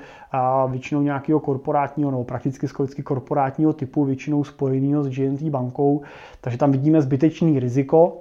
většinou 0.68 1.02
nějakého 1.02 1.40
korporátního 1.40 2.11
nebo 2.11 2.25
prakticky 2.25 2.68
skolicky 2.68 3.02
korporátního 3.02 3.73
typu, 3.73 4.04
většinou 4.04 4.44
spojeného 4.44 5.04
s 5.04 5.09
GNT 5.09 5.42
bankou, 5.42 6.02
takže 6.40 6.59
tam 6.59 6.73
vidíme 6.73 7.02
zbytečný 7.02 7.61
riziko 7.61 8.18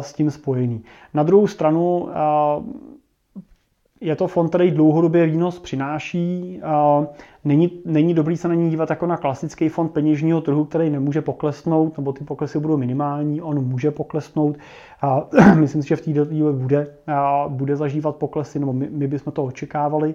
s 0.00 0.12
tím 0.12 0.30
spojený. 0.30 0.82
Na 1.14 1.22
druhou 1.22 1.46
stranu 1.46 2.08
je 4.00 4.16
to 4.16 4.26
fond, 4.26 4.48
který 4.48 4.70
dlouhodobě 4.70 5.26
výnos 5.26 5.58
přináší. 5.58 6.60
Není, 7.46 7.70
není 7.84 8.14
dobrý 8.14 8.36
se 8.36 8.48
na 8.48 8.54
ní 8.54 8.70
dívat 8.70 8.90
jako 8.90 9.06
na 9.06 9.16
klasický 9.16 9.68
fond 9.68 9.88
peněžního 9.88 10.40
trhu, 10.40 10.64
který 10.64 10.90
nemůže 10.90 11.20
poklesnout, 11.22 11.98
nebo 11.98 12.12
ty 12.12 12.24
poklesy 12.24 12.58
budou 12.58 12.76
minimální, 12.76 13.42
on 13.42 13.64
může 13.64 13.90
poklesnout. 13.90 14.56
A 15.02 15.28
myslím 15.54 15.82
si, 15.82 15.88
že 15.88 15.96
v 15.96 16.00
té 16.00 16.12
době 16.12 16.52
bude, 16.52 16.86
a 17.06 17.44
bude 17.48 17.76
zažívat 17.76 18.16
poklesy, 18.16 18.58
nebo 18.58 18.72
my, 18.72 18.88
my 18.90 19.06
bychom 19.06 19.32
to 19.32 19.44
očekávali. 19.44 20.14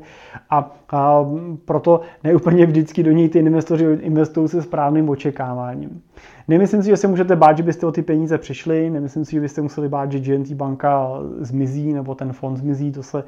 A, 0.50 0.72
a 0.90 1.26
proto 1.66 2.02
neúplně 2.24 2.66
vždycky 2.66 3.04
do 3.04 3.12
něj 3.12 3.30
ty 3.30 3.40
investoři 3.40 3.86
investují 4.02 4.48
se 4.48 4.62
správným 4.62 5.10
očekáváním. 5.10 6.02
Nemyslím 6.48 6.84
si, 6.84 6.90
že 6.90 6.98
se 6.98 7.08
můžete 7.08 7.36
bát, 7.36 7.58
že 7.58 7.64
byste 7.64 7.86
o 7.86 7.92
ty 7.92 8.02
peníze 8.02 8.38
přišli, 8.38 8.90
nemyslím 8.90 9.26
si, 9.26 9.32
že 9.32 9.42
byste 9.42 9.62
museli 9.62 9.90
bát, 9.90 10.12
že 10.12 10.20
GNT 10.20 10.52
banka 10.52 11.10
zmizí 11.40 11.94
nebo 11.94 12.16
ten 12.16 12.34
fond 12.34 12.58
zmizí, 12.58 12.92
to 12.92 13.04
se, 13.04 13.24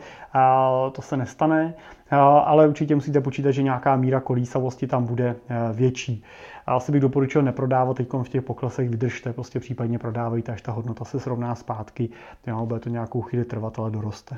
to 0.91 1.01
se 1.01 1.17
nestane, 1.17 1.73
ale 2.21 2.67
určitě 2.67 2.95
musíte 2.95 3.21
počítat, 3.21 3.51
že 3.51 3.63
nějaká 3.63 3.95
míra 3.95 4.19
kolísavosti 4.19 4.87
tam 4.87 5.05
bude 5.05 5.25
e, 5.27 5.73
větší. 5.73 6.23
Asi 6.67 6.91
bych 6.91 7.01
doporučil 7.01 7.41
neprodávat 7.41 7.97
teď 7.97 8.09
v 8.23 8.29
těch 8.29 8.41
poklesech, 8.41 8.89
vydržte, 8.89 9.33
prostě 9.33 9.59
případně 9.59 9.99
prodávejte, 9.99 10.51
až 10.51 10.61
ta 10.61 10.71
hodnota 10.71 11.05
se 11.05 11.19
srovná 11.19 11.55
zpátky, 11.55 12.09
jo, 12.47 12.65
bude 12.65 12.79
to 12.79 12.89
nějakou 12.89 13.21
chvíli 13.21 13.45
trvat, 13.45 13.79
ale 13.79 13.91
doroste. 13.91 14.37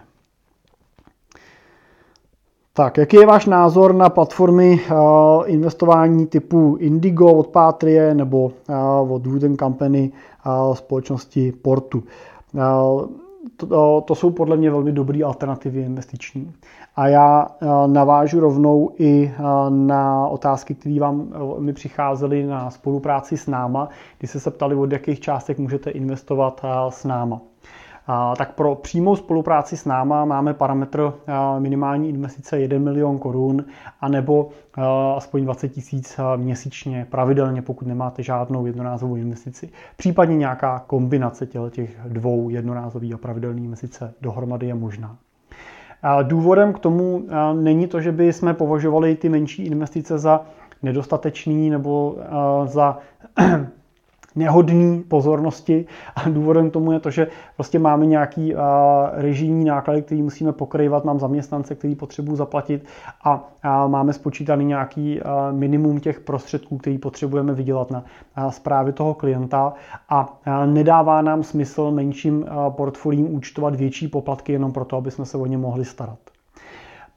Tak, 2.74 2.98
jaký 2.98 3.18
je 3.18 3.26
váš 3.26 3.46
názor 3.46 3.96
na 3.96 4.10
platformy 4.10 4.80
uh, 4.92 4.98
investování 5.46 6.28
typu 6.28 6.78
Indigo 6.80 7.34
od 7.34 7.48
Patrie 7.48 8.14
nebo 8.14 8.52
od 9.10 9.28
Wooden 9.28 9.58
Company 9.58 10.12
společnosti 10.74 11.52
Portu? 11.52 12.04
To, 13.58 14.02
to 14.08 14.16
jsou 14.16 14.30
podle 14.32 14.58
mě 14.58 14.72
velmi 14.72 14.92
dobré 14.92 15.24
alternativy 15.24 15.82
investiční. 15.82 16.54
A 16.96 17.08
já 17.08 17.48
navážu 17.88 18.40
rovnou 18.40 18.92
i 18.98 19.34
na 19.70 20.28
otázky, 20.28 20.76
které 20.76 21.00
vám 21.00 21.34
mi 21.60 21.74
přicházely 21.74 22.46
na 22.46 22.70
spolupráci 22.70 23.38
s 23.38 23.48
náma, 23.48 23.90
kdy 24.20 24.28
se 24.28 24.40
se 24.40 24.52
ptali, 24.52 24.76
od 24.76 24.92
jakých 24.92 25.20
částek 25.20 25.60
můžete 25.60 25.90
investovat 25.90 26.62
s 26.90 27.04
náma. 27.04 27.42
Tak 28.38 28.54
pro 28.54 28.76
přímou 28.76 29.16
spolupráci 29.16 29.78
s 29.78 29.86
náma 29.86 30.26
máme 30.26 30.54
parametr 30.54 31.14
minimální 31.60 32.10
investice 32.10 32.60
1 32.60 32.80
milion 32.80 33.18
korun 33.20 33.66
anebo 34.02 34.50
aspoň 35.16 35.44
20 35.44 35.70
tisíc 35.70 36.20
měsíčně 36.36 37.08
pravidelně, 37.10 37.62
pokud 37.62 37.88
nemáte 37.88 38.24
žádnou 38.24 38.66
jednorázovou 38.66 39.16
investici. 39.16 39.70
Případně 39.98 40.38
nějaká 40.38 40.84
kombinace 40.88 41.46
těch 41.46 42.00
dvou 42.08 42.50
jednorázových 42.50 43.14
a 43.14 43.18
pravidelných 43.18 43.66
investice 43.66 44.14
dohromady 44.22 44.68
je 44.68 44.74
možná. 44.74 45.18
Důvodem 46.24 46.74
k 46.74 46.80
tomu 46.80 47.26
není 47.54 47.88
to, 47.88 48.02
že 48.02 48.12
by 48.12 48.34
jsme 48.34 48.54
považovali 48.54 49.16
ty 49.16 49.30
menší 49.30 49.66
investice 49.66 50.18
za 50.18 50.42
nedostatečný 50.84 51.70
nebo 51.70 52.18
za 52.66 52.98
nehodný 54.36 55.04
pozornosti. 55.04 55.86
A 56.16 56.30
důvodem 56.30 56.70
tomu 56.70 56.92
je 56.92 57.00
to, 57.00 57.10
že 57.12 57.28
prostě 57.56 57.80
máme 57.80 58.06
nějaký 58.06 58.54
režijní 59.14 59.66
náklady, 59.66 60.02
který 60.02 60.22
musíme 60.22 60.52
pokrývat, 60.52 61.06
mám 61.06 61.20
zaměstnance, 61.20 61.76
který 61.76 61.96
potřebuji 61.96 62.36
zaplatit 62.36 62.86
a, 63.24 63.50
máme 63.88 64.14
spočítaný 64.14 64.66
nějaký 64.66 65.20
minimum 65.52 66.00
těch 66.00 66.20
prostředků, 66.20 66.78
který 66.78 66.98
potřebujeme 66.98 67.54
vydělat 67.54 67.92
na 67.92 68.04
zprávě 68.50 68.94
toho 68.94 69.14
klienta. 69.14 69.74
A 70.10 70.40
nedává 70.66 71.22
nám 71.22 71.44
smysl 71.44 71.92
menším 71.92 72.46
portfolím 72.70 73.36
účtovat 73.36 73.76
větší 73.76 74.08
poplatky 74.08 74.52
jenom 74.52 74.72
proto, 74.72 74.98
aby 74.98 75.12
jsme 75.12 75.26
se 75.26 75.38
o 75.38 75.46
ně 75.46 75.58
mohli 75.58 75.86
starat. 75.86 76.35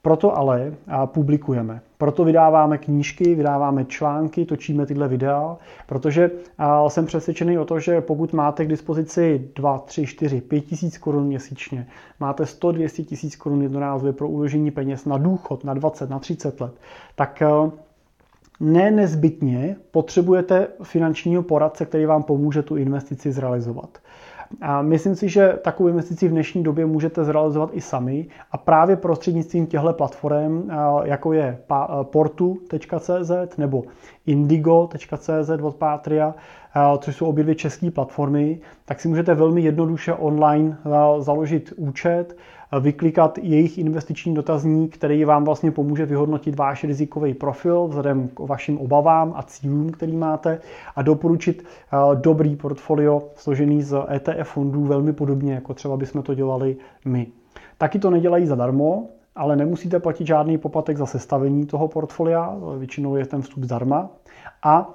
Proto 0.02 0.38
ale 0.38 0.75
publikujeme. 1.07 1.81
Proto 1.99 2.25
vydáváme 2.25 2.78
knížky, 2.78 3.35
vydáváme 3.35 3.85
články, 3.85 4.45
točíme 4.45 4.87
tyhle 4.87 5.09
videa, 5.09 5.57
protože 5.87 6.31
jsem 6.88 7.07
přesvědčený 7.07 7.59
o 7.59 7.64
to, 7.64 7.81
že 7.81 8.00
pokud 8.00 8.33
máte 8.33 8.64
k 8.64 8.69
dispozici 8.69 9.50
2, 9.57 9.78
3, 9.78 10.07
4, 10.07 10.40
5 10.40 10.61
tisíc 10.61 10.99
korun 10.99 11.26
měsíčně, 11.26 11.87
máte 12.21 12.47
100, 12.47 12.73
200 12.73 13.02
tisíc 13.02 13.37
korun 13.37 13.62
jednorázově 13.62 14.12
pro 14.12 14.28
uložení 14.28 14.71
peněz 14.71 15.05
na 15.05 15.19
důchod 15.19 15.64
na 15.64 15.75
20, 15.75 16.11
na 16.11 16.19
30 16.19 16.61
let, 16.61 16.73
tak 17.14 17.43
ne 18.61 18.90
nezbytně 18.90 19.76
potřebujete 19.90 20.69
finančního 20.83 21.43
poradce, 21.43 21.87
který 21.87 22.07
vám 22.07 22.23
pomůže 22.23 22.62
tu 22.62 22.76
investici 22.76 23.33
zrealizovat. 23.33 23.99
A 24.61 24.83
myslím 24.83 25.14
si, 25.17 25.28
že 25.28 25.59
takovou 25.64 25.88
investici 25.88 26.28
v 26.28 26.31
dnešní 26.31 26.62
době 26.62 26.87
můžete 26.87 27.25
zrealizovat 27.25 27.71
i 27.73 27.81
sami. 27.81 28.26
A 28.52 28.59
právě 28.59 28.97
prostřednictvím 28.97 29.67
těchto 29.67 29.93
platform, 29.93 30.71
jako 31.05 31.33
je 31.33 31.59
portu.cz 32.02 33.57
nebo 33.59 33.83
indigo.cz 34.26 35.50
od 35.62 35.76
Patria, 35.76 36.35
což 36.99 37.17
jsou 37.17 37.26
obě 37.26 37.45
dvě 37.45 37.55
české 37.55 37.90
platformy, 37.90 38.61
tak 38.85 39.00
si 39.00 39.09
můžete 39.09 39.35
velmi 39.35 39.61
jednoduše 39.61 40.12
online 40.14 40.76
založit 41.19 41.73
účet, 41.76 42.37
vyklikat 42.81 43.39
jejich 43.39 43.79
investiční 43.79 44.35
dotazník, 44.35 44.95
který 44.95 45.25
vám 45.25 45.45
vlastně 45.45 45.71
pomůže 45.71 46.07
vyhodnotit 46.07 46.57
váš 46.57 46.85
rizikový 46.85 47.35
profil 47.35 47.89
vzhledem 47.89 48.29
k 48.29 48.41
vašim 48.41 48.79
obavám 48.79 49.33
a 49.37 49.43
cílům, 49.43 49.91
který 49.91 50.17
máte 50.17 50.61
a 50.97 51.03
doporučit 51.03 51.65
eh, 51.65 51.97
dobrý 52.15 52.57
portfolio 52.57 53.23
složený 53.35 53.83
z 53.83 53.97
ETF 54.11 54.49
fondů 54.49 54.85
velmi 54.85 55.13
podobně, 55.13 55.55
jako 55.55 55.75
třeba 55.75 55.97
bychom 55.97 56.23
to 56.23 56.35
dělali 56.35 56.77
my. 57.05 57.27
Taky 57.79 57.99
to 57.99 58.11
nedělají 58.11 58.47
zadarmo, 58.47 59.07
ale 59.37 59.57
nemusíte 59.57 60.01
platit 60.01 60.27
žádný 60.27 60.59
poplatek 60.59 60.97
za 60.97 61.07
sestavení 61.07 61.67
toho 61.67 61.89
portfolia, 61.89 62.57
většinou 62.79 63.17
je 63.17 63.27
ten 63.27 63.43
vstup 63.43 63.65
zdarma. 63.65 64.11
A 64.63 64.69
a, 64.79 64.95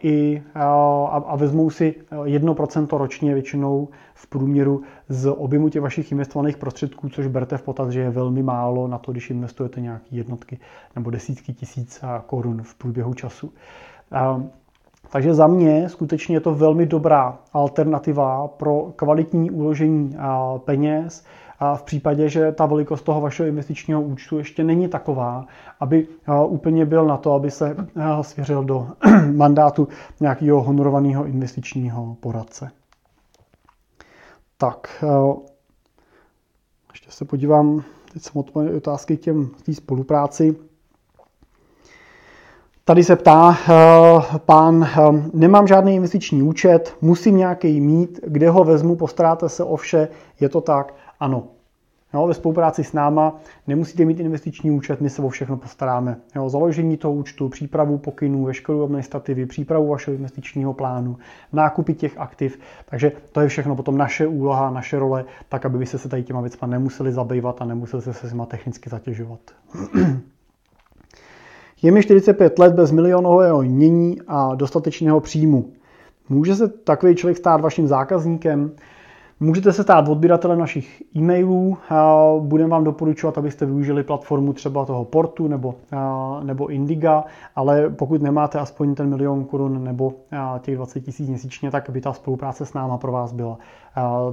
i, 0.00 0.42
a, 0.54 1.22
a 1.26 1.36
vezmou 1.36 1.70
si 1.70 1.94
1% 2.10 2.98
ročně 2.98 3.34
většinou 3.34 3.88
v 4.14 4.26
průměru 4.26 4.82
z 5.08 5.30
objemu 5.30 5.68
těch 5.68 5.82
vašich 5.82 6.12
investovaných 6.12 6.56
prostředků, 6.56 7.08
což 7.08 7.26
berte 7.26 7.56
v 7.56 7.62
potaz, 7.62 7.88
že 7.88 8.00
je 8.00 8.10
velmi 8.10 8.42
málo 8.42 8.88
na 8.88 8.98
to, 8.98 9.12
když 9.12 9.30
investujete 9.30 9.80
nějaké 9.80 10.06
jednotky 10.10 10.58
nebo 10.96 11.10
desítky 11.10 11.52
tisíc 11.52 12.04
korun 12.26 12.62
v 12.62 12.74
průběhu 12.74 13.14
času. 13.14 13.52
Takže 15.10 15.34
za 15.34 15.46
mě 15.46 15.88
skutečně 15.88 16.36
je 16.36 16.40
to 16.40 16.54
velmi 16.54 16.86
dobrá 16.86 17.38
alternativa 17.52 18.48
pro 18.48 18.92
kvalitní 18.96 19.50
uložení 19.50 20.16
peněz, 20.64 21.24
a 21.60 21.76
v 21.76 21.82
případě, 21.82 22.28
že 22.28 22.52
ta 22.52 22.66
velikost 22.66 23.02
toho 23.02 23.20
vašeho 23.20 23.48
investičního 23.48 24.02
účtu 24.02 24.38
ještě 24.38 24.64
není 24.64 24.88
taková, 24.88 25.46
aby 25.80 26.06
úplně 26.46 26.86
byl 26.86 27.06
na 27.06 27.16
to, 27.16 27.32
aby 27.32 27.50
se 27.50 27.76
svěřil 28.22 28.64
do 28.64 28.88
mandátu 29.34 29.88
nějakého 30.20 30.62
honorovaného 30.62 31.26
investičního 31.26 32.16
poradce. 32.20 32.70
Tak, 34.56 35.04
ještě 36.92 37.10
se 37.10 37.24
podívám, 37.24 37.82
teď 38.12 38.22
jsem 38.22 38.40
odpověděl 38.40 38.76
otázky 38.76 39.16
k 39.16 39.20
těm 39.20 39.50
té 39.62 39.74
spolupráci. 39.74 40.56
Tady 42.84 43.04
se 43.04 43.16
ptá 43.16 43.58
pán, 44.38 44.88
nemám 45.34 45.66
žádný 45.66 45.94
investiční 45.94 46.42
účet, 46.42 46.96
musím 47.00 47.36
nějaký 47.36 47.80
mít, 47.80 48.20
kde 48.26 48.50
ho 48.50 48.64
vezmu, 48.64 48.96
postaráte 48.96 49.48
se 49.48 49.64
o 49.64 49.76
vše, 49.76 50.08
je 50.40 50.48
to 50.48 50.60
tak? 50.60 50.94
Ano, 51.20 51.48
Jo, 52.14 52.26
ve 52.26 52.34
spolupráci 52.34 52.84
s 52.84 52.92
náma 52.92 53.36
nemusíte 53.66 54.04
mít 54.04 54.20
investiční 54.20 54.70
účet, 54.70 55.00
my 55.00 55.10
se 55.10 55.22
o 55.22 55.28
všechno 55.28 55.56
postaráme. 55.56 56.16
Jo, 56.36 56.48
založení 56.48 56.96
toho 56.96 57.14
účtu, 57.14 57.48
přípravu 57.48 57.98
pokynů, 57.98 58.44
veškerou 58.44 58.84
administrativy, 58.84 59.46
přípravu 59.46 59.88
vašeho 59.88 60.14
investičního 60.14 60.74
plánu, 60.74 61.16
nákupy 61.52 61.94
těch 61.94 62.18
aktiv. 62.18 62.58
Takže 62.90 63.12
to 63.32 63.40
je 63.40 63.48
všechno 63.48 63.76
potom 63.76 63.98
naše 63.98 64.26
úloha, 64.26 64.70
naše 64.70 64.98
role, 64.98 65.24
tak 65.48 65.66
aby 65.66 65.78
byste 65.78 65.98
se 65.98 66.08
tady 66.08 66.22
těma 66.22 66.40
věcma 66.40 66.68
nemuseli 66.68 67.12
zabývat 67.12 67.62
a 67.62 67.64
nemuseli 67.64 68.02
se 68.02 68.12
s 68.12 68.32
nimi 68.32 68.46
technicky 68.46 68.90
zatěžovat. 68.90 69.40
Je 71.82 71.92
mi 71.92 72.02
45 72.02 72.58
let 72.58 72.74
bez 72.74 72.92
milionového 72.92 73.62
mění 73.62 74.20
a 74.28 74.54
dostatečného 74.54 75.20
příjmu. 75.20 75.72
Může 76.28 76.54
se 76.54 76.68
takový 76.68 77.14
člověk 77.14 77.38
stát 77.38 77.60
vaším 77.60 77.86
zákazníkem? 77.86 78.72
Můžete 79.42 79.72
se 79.72 79.82
stát 79.82 80.08
odběratelem 80.08 80.58
našich 80.58 81.02
e-mailů, 81.16 81.78
budeme 82.40 82.70
vám 82.70 82.84
doporučovat, 82.84 83.38
abyste 83.38 83.66
využili 83.66 84.02
platformu 84.02 84.52
třeba 84.52 84.84
toho 84.84 85.04
Portu 85.04 85.48
nebo, 85.48 85.74
nebo 86.42 86.68
Indiga, 86.68 87.24
ale 87.56 87.90
pokud 87.90 88.22
nemáte 88.22 88.58
aspoň 88.58 88.94
ten 88.94 89.08
milion 89.08 89.44
korun 89.44 89.84
nebo 89.84 90.12
těch 90.60 90.76
20 90.76 91.00
tisíc 91.00 91.28
měsíčně, 91.28 91.70
tak 91.70 91.90
by 91.90 92.00
ta 92.00 92.12
spolupráce 92.12 92.66
s 92.66 92.74
náma 92.74 92.98
pro 92.98 93.12
vás 93.12 93.32
byla 93.32 93.58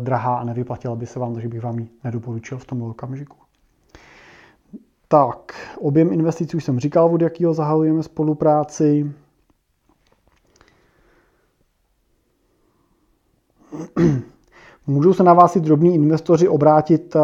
drahá 0.03 0.35
a 0.35 0.43
nevyplatila 0.43 0.95
by 0.95 1.05
se 1.05 1.19
vám, 1.19 1.33
takže 1.33 1.49
bych 1.49 1.63
vám 1.63 1.79
ji 1.79 1.87
nedoporučil 2.03 2.57
v 2.57 2.65
tom 2.65 2.81
okamžiku. 2.81 3.37
Tak, 5.07 5.53
objem 5.79 6.13
investic 6.13 6.55
už 6.55 6.63
jsem 6.63 6.79
říkal, 6.79 7.05
od 7.13 7.21
jakého 7.21 7.53
zahajujeme 7.53 8.03
spolupráci. 8.03 9.13
Můžou 14.89 15.13
se 15.13 15.23
na 15.23 15.33
vás 15.33 15.55
i 15.55 15.59
drobní 15.59 15.95
investoři 15.95 16.47
obrátit 16.47 17.15
eh, 17.15 17.19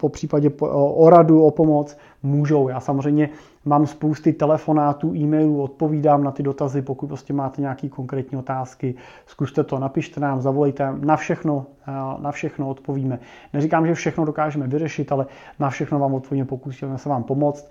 po 0.00 0.08
případě 0.08 0.50
o 0.74 1.10
radu, 1.10 1.42
o 1.44 1.50
pomoc? 1.50 1.96
Můžou. 2.22 2.68
Já 2.68 2.80
samozřejmě 2.80 3.28
mám 3.64 3.86
spousty 3.86 4.32
telefonátů, 4.32 5.14
e-mailů, 5.14 5.62
odpovídám 5.62 6.24
na 6.24 6.30
ty 6.30 6.42
dotazy, 6.42 6.82
pokud 6.82 7.06
prostě 7.06 7.32
máte 7.32 7.60
nějaké 7.60 7.88
konkrétní 7.88 8.38
otázky, 8.38 8.94
zkuste 9.26 9.64
to, 9.64 9.78
napište 9.78 10.20
nám, 10.20 10.40
zavolejte, 10.40 10.94
na 11.00 11.16
všechno, 11.16 11.66
na 12.18 12.32
všechno 12.32 12.68
odpovíme. 12.68 13.18
Neříkám, 13.52 13.86
že 13.86 13.94
všechno 13.94 14.24
dokážeme 14.24 14.66
vyřešit, 14.66 15.12
ale 15.12 15.26
na 15.58 15.70
všechno 15.70 15.98
vám 15.98 16.14
odpovíme, 16.14 16.46
pokusíme 16.46 16.98
se 16.98 17.08
vám 17.08 17.24
pomoct. 17.24 17.70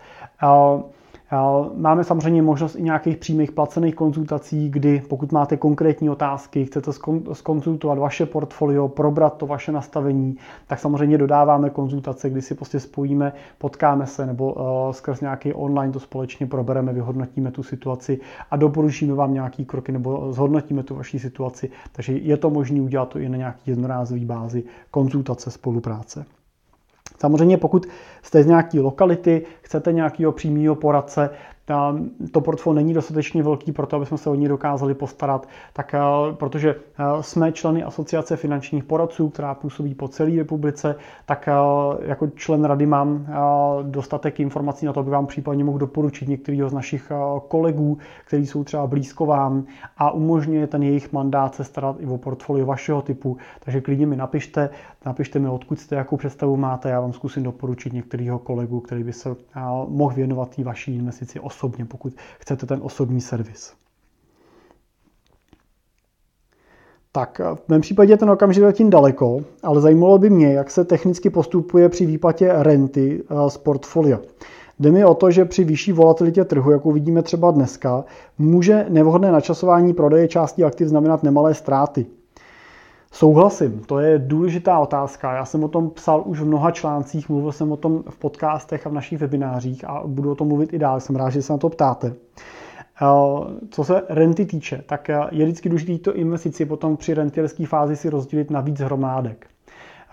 Máme 1.76 2.04
samozřejmě 2.04 2.42
možnost 2.42 2.76
i 2.76 2.84
nějakých 2.84 3.18
přímých 3.18 3.52
placených 3.52 3.96
konzultací, 3.96 4.70
kdy 4.70 5.04
pokud 5.10 5.32
máte 5.32 5.58
konkrétní 5.58 6.10
otázky, 6.10 6.66
chcete 6.66 6.92
skonzultovat 7.34 7.98
vaše 7.98 8.26
portfolio, 8.26 8.88
probrat 8.88 9.38
to 9.38 9.46
vaše 9.48 9.72
nastavení, 9.72 10.38
tak 10.68 10.80
samozřejmě 10.80 11.18
dodáváme 11.18 11.70
konzultace, 11.70 12.30
kdy 12.30 12.42
si 12.42 12.56
prostě 12.56 12.80
spojíme, 12.80 13.34
potkáme 13.58 14.06
se 14.08 14.26
nebo 14.26 14.54
uh, 14.54 14.92
skrz 14.92 15.22
nějaký 15.22 15.54
online 15.54 15.94
to 15.94 16.00
společně 16.00 16.48
probereme, 16.48 16.94
vyhodnotíme 16.94 17.52
tu 17.52 17.64
situaci 17.64 18.20
a 18.52 18.56
doporučíme 18.56 19.14
vám 19.14 19.34
nějaký 19.34 19.66
kroky 19.66 19.92
nebo 19.92 20.34
zhodnotíme 20.34 20.84
tu 20.84 20.96
vaši 20.96 21.20
situaci. 21.20 21.70
Takže 21.92 22.14
je 22.14 22.38
to 22.38 22.50
možné 22.50 22.82
udělat 22.82 23.10
to 23.10 23.20
i 23.20 23.30
na 23.30 23.38
nějaký 23.38 23.72
jednorázový 23.72 24.26
bázi 24.26 24.64
konzultace, 24.92 25.52
spolupráce. 25.52 26.26
Samozřejmě 27.18 27.58
pokud 27.58 27.86
jste 28.22 28.44
z 28.44 28.48
nějaké 28.48 28.80
lokality, 28.80 29.42
chcete 29.62 29.94
nějakého 29.94 30.32
přímého 30.32 30.76
poradce, 30.76 31.30
to 32.32 32.42
portfolio 32.42 32.76
není 32.76 32.94
dostatečně 32.94 33.44
velký 33.44 33.72
pro 33.72 33.88
to, 33.88 33.96
aby 33.96 34.06
jsme 34.06 34.18
se 34.18 34.30
o 34.30 34.36
ní 34.36 34.48
dokázali 34.48 34.94
postarat, 34.94 35.48
tak 35.74 35.94
eh, 35.94 36.00
protože 36.34 36.76
eh, 36.76 37.24
jsme 37.24 37.52
členy 37.52 37.84
asociace 37.84 38.36
finančních 38.36 38.84
poradců, 38.84 39.30
která 39.30 39.54
působí 39.56 39.96
po 39.96 40.08
celé 40.08 40.36
republice, 40.36 40.96
tak 41.26 41.48
eh, 41.48 41.52
jako 42.02 42.28
člen 42.28 42.66
rady 42.66 42.86
mám 42.86 43.28
dostatek 43.84 44.40
informací 44.40 44.86
na 44.86 44.94
to, 44.94 45.00
aby 45.00 45.10
vám 45.10 45.28
případně 45.28 45.64
mohl 45.64 45.78
doporučit 45.78 46.28
některého 46.30 46.70
z 46.70 46.74
našich 46.74 47.12
kolegů, 47.48 47.98
kteří 48.26 48.48
jsou 48.48 48.64
třeba 48.64 48.88
blízko 48.88 49.26
vám 49.26 49.66
a 49.98 50.12
umožňuje 50.12 50.68
ten 50.68 50.84
jejich 50.84 51.14
mandát 51.14 51.56
se 51.56 51.64
starat 51.64 51.96
i 52.00 52.06
o 52.06 52.18
portfolio 52.18 52.66
vašeho 52.66 53.02
typu. 53.02 53.38
Takže 53.60 53.82
klidně 53.82 54.08
mi 54.08 54.16
napište, 54.16 54.70
napište 55.06 55.40
mi, 55.40 55.50
odkud 55.50 55.80
jste, 55.80 55.96
jakou 55.96 56.18
představu 56.18 56.58
máte, 56.58 56.90
já 56.90 57.00
vám 57.02 57.14
zkusím 57.14 57.44
doporučit 57.44 57.94
některého 57.94 58.40
kolegu, 58.40 58.80
který 58.80 59.04
by 59.04 59.14
se 59.14 59.36
mohl 59.88 60.16
věnovat 60.16 60.56
té 60.56 60.64
vaší 60.64 60.96
investici 60.96 61.40
osobně, 61.58 61.86
pokud 61.86 62.14
chcete 62.40 62.66
ten 62.66 62.80
osobní 62.84 63.22
servis. 63.22 63.74
Tak 67.12 67.42
v 67.56 67.70
mém 67.70 67.82
případě 67.82 68.18
ten 68.18 68.30
okamžik 68.30 68.64
zatím 68.64 68.90
daleko, 68.90 69.42
ale 69.64 69.82
zajímalo 69.82 70.18
by 70.18 70.30
mě, 70.30 70.54
jak 70.54 70.72
se 70.72 70.86
technicky 70.86 71.30
postupuje 71.30 71.90
při 71.90 72.06
výplatě 72.06 72.54
renty 72.54 73.24
eh, 73.30 73.50
z 73.50 73.58
portfolia. 73.58 74.20
Jde 74.80 74.92
mi 74.92 75.06
o 75.06 75.14
to, 75.14 75.32
že 75.32 75.46
při 75.46 75.64
vyšší 75.64 75.92
volatilitě 75.92 76.46
trhu, 76.46 76.72
jakou 76.72 76.92
vidíme 76.92 77.24
třeba 77.24 77.52
dneska, 77.52 78.06
může 78.38 78.86
nevhodné 78.90 79.32
načasování 79.32 79.94
prodeje 79.94 80.28
části 80.28 80.64
aktiv 80.64 80.88
znamenat 80.88 81.24
nemalé 81.24 81.54
ztráty. 81.54 82.06
Souhlasím, 83.12 83.80
to 83.80 84.00
je 84.00 84.20
důležitá 84.20 84.80
otázka. 84.80 85.36
Já 85.36 85.46
jsem 85.46 85.64
o 85.64 85.68
tom 85.68 85.90
psal 85.90 86.24
už 86.26 86.40
v 86.40 86.46
mnoha 86.46 86.72
článcích, 86.72 87.30
mluvil 87.30 87.52
jsem 87.52 87.72
o 87.72 87.78
tom 87.78 88.04
v 88.10 88.18
podcastech 88.18 88.88
a 88.88 88.90
v 88.90 88.94
našich 88.94 89.20
webinářích 89.20 89.86
a 89.90 90.04
budu 90.06 90.32
o 90.32 90.36
tom 90.36 90.48
mluvit 90.48 90.74
i 90.74 90.80
dál. 90.80 91.00
Jsem 91.00 91.16
rád, 91.16 91.30
že 91.30 91.42
se 91.42 91.54
na 91.54 91.58
to 91.58 91.70
ptáte. 91.70 92.14
Eh, 93.02 93.06
co 93.70 93.84
se 93.84 94.04
renty 94.10 94.46
týče, 94.46 94.84
tak 94.86 95.10
eh, 95.10 95.20
je 95.32 95.46
vždycky 95.46 95.70
důležité 95.70 95.98
to 96.04 96.16
investici 96.16 96.66
potom 96.66 96.98
při 96.98 97.14
rentierské 97.14 97.66
fázi 97.66 97.96
si 97.96 98.10
rozdělit 98.10 98.52
na 98.52 98.62
víc 98.62 98.80
hromádek. 98.80 99.48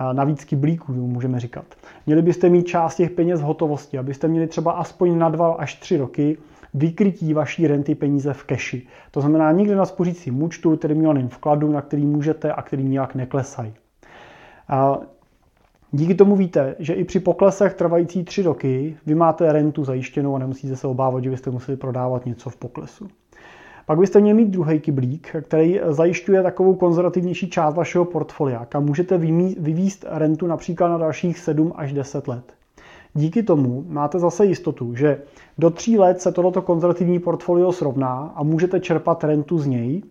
Eh, 0.00 0.14
na 0.14 0.24
víc 0.24 0.44
kyblíků, 0.44 0.92
můžeme 0.92 1.40
říkat. 1.40 1.64
Měli 2.06 2.22
byste 2.22 2.48
mít 2.48 2.66
část 2.66 2.96
těch 2.96 3.10
peněz 3.10 3.40
v 3.40 3.44
hotovosti, 3.44 3.98
abyste 3.98 4.28
měli 4.28 4.46
třeba 4.46 4.72
aspoň 4.72 5.18
na 5.18 5.28
dva 5.28 5.52
až 5.52 5.74
tři 5.74 5.96
roky 5.96 6.38
vykrytí 6.74 7.34
vaší 7.34 7.66
renty 7.66 7.94
peníze 7.94 8.32
v 8.32 8.44
keši. 8.44 8.86
To 9.10 9.20
znamená 9.20 9.52
někde 9.52 9.76
na 9.76 9.84
spořícím 9.84 10.42
účtu, 10.42 10.76
termínovaným 10.76 11.28
vkladu, 11.28 11.72
na 11.72 11.82
který 11.82 12.06
můžete 12.06 12.52
a 12.52 12.62
který 12.62 12.84
nijak 12.84 13.14
neklesají. 13.14 13.74
Díky 15.92 16.14
tomu 16.14 16.36
víte, 16.36 16.76
že 16.78 16.94
i 16.94 17.04
při 17.04 17.20
poklesech 17.20 17.74
trvající 17.74 18.24
tři 18.24 18.42
roky 18.42 18.96
vy 19.06 19.14
máte 19.14 19.52
rentu 19.52 19.84
zajištěnou 19.84 20.36
a 20.36 20.38
nemusíte 20.38 20.76
se 20.76 20.86
obávat, 20.86 21.24
že 21.24 21.30
byste 21.30 21.50
museli 21.50 21.76
prodávat 21.76 22.26
něco 22.26 22.50
v 22.50 22.56
poklesu. 22.56 23.08
Pak 23.86 23.98
byste 23.98 24.20
měli 24.20 24.36
mít 24.36 24.50
druhý 24.50 24.80
kyblík, 24.80 25.36
který 25.40 25.80
zajišťuje 25.88 26.42
takovou 26.42 26.74
konzervativnější 26.74 27.50
část 27.50 27.74
vašeho 27.74 28.04
portfolia, 28.04 28.64
kam 28.64 28.84
můžete 28.84 29.18
vyvíst 29.58 30.04
rentu 30.08 30.46
například 30.46 30.88
na 30.88 30.98
dalších 30.98 31.38
7 31.38 31.72
až 31.76 31.92
10 31.92 32.28
let. 32.28 32.52
Díky 33.14 33.42
tomu 33.42 33.84
máte 33.88 34.18
zase 34.18 34.46
jistotu, 34.46 34.94
že 34.94 35.22
do 35.58 35.70
tří 35.70 35.98
let 35.98 36.20
se 36.20 36.32
toto 36.32 36.62
konzervativní 36.62 37.18
portfolio 37.18 37.72
srovná 37.72 38.32
a 38.34 38.42
můžete 38.42 38.80
čerpat 38.80 39.24
rentu 39.24 39.58
z 39.58 39.66
něj 39.66 40.02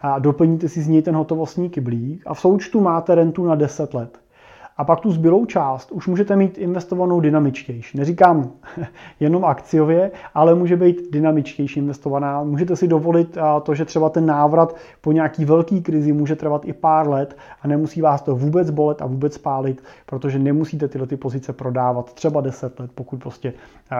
a 0.00 0.18
doplníte 0.18 0.68
si 0.68 0.82
z 0.82 0.88
něj 0.88 1.02
ten 1.02 1.14
hotovostní 1.16 1.70
kyblík 1.70 2.22
a 2.26 2.34
v 2.34 2.40
součtu 2.40 2.80
máte 2.80 3.14
rentu 3.14 3.46
na 3.46 3.54
10 3.54 3.94
let. 3.94 4.18
A 4.76 4.84
pak 4.84 5.00
tu 5.00 5.10
zbylou 5.10 5.44
část 5.44 5.92
už 5.92 6.06
můžete 6.06 6.36
mít 6.36 6.58
investovanou 6.58 7.20
dynamičtější. 7.20 7.98
Neříkám 7.98 8.50
jenom 9.20 9.44
akciově, 9.44 10.10
ale 10.34 10.54
může 10.54 10.76
být 10.76 11.12
dynamičtější 11.12 11.80
investovaná. 11.80 12.42
Můžete 12.42 12.76
si 12.76 12.88
dovolit 12.88 13.38
to, 13.62 13.74
že 13.74 13.84
třeba 13.84 14.08
ten 14.08 14.26
návrat 14.26 14.76
po 15.00 15.12
nějaký 15.12 15.44
velký 15.44 15.82
krizi 15.82 16.12
může 16.12 16.36
trvat 16.36 16.64
i 16.64 16.72
pár 16.72 17.08
let 17.08 17.36
a 17.62 17.68
nemusí 17.68 18.00
vás 18.00 18.22
to 18.22 18.36
vůbec 18.36 18.70
bolet 18.70 19.02
a 19.02 19.06
vůbec 19.06 19.34
spálit, 19.34 19.82
protože 20.06 20.38
nemusíte 20.38 20.88
tyhle 20.88 21.06
ty 21.06 21.16
pozice 21.16 21.52
prodávat 21.52 22.12
třeba 22.12 22.40
10 22.40 22.80
let, 22.80 22.90
pokud 22.94 23.22
prostě 23.22 23.52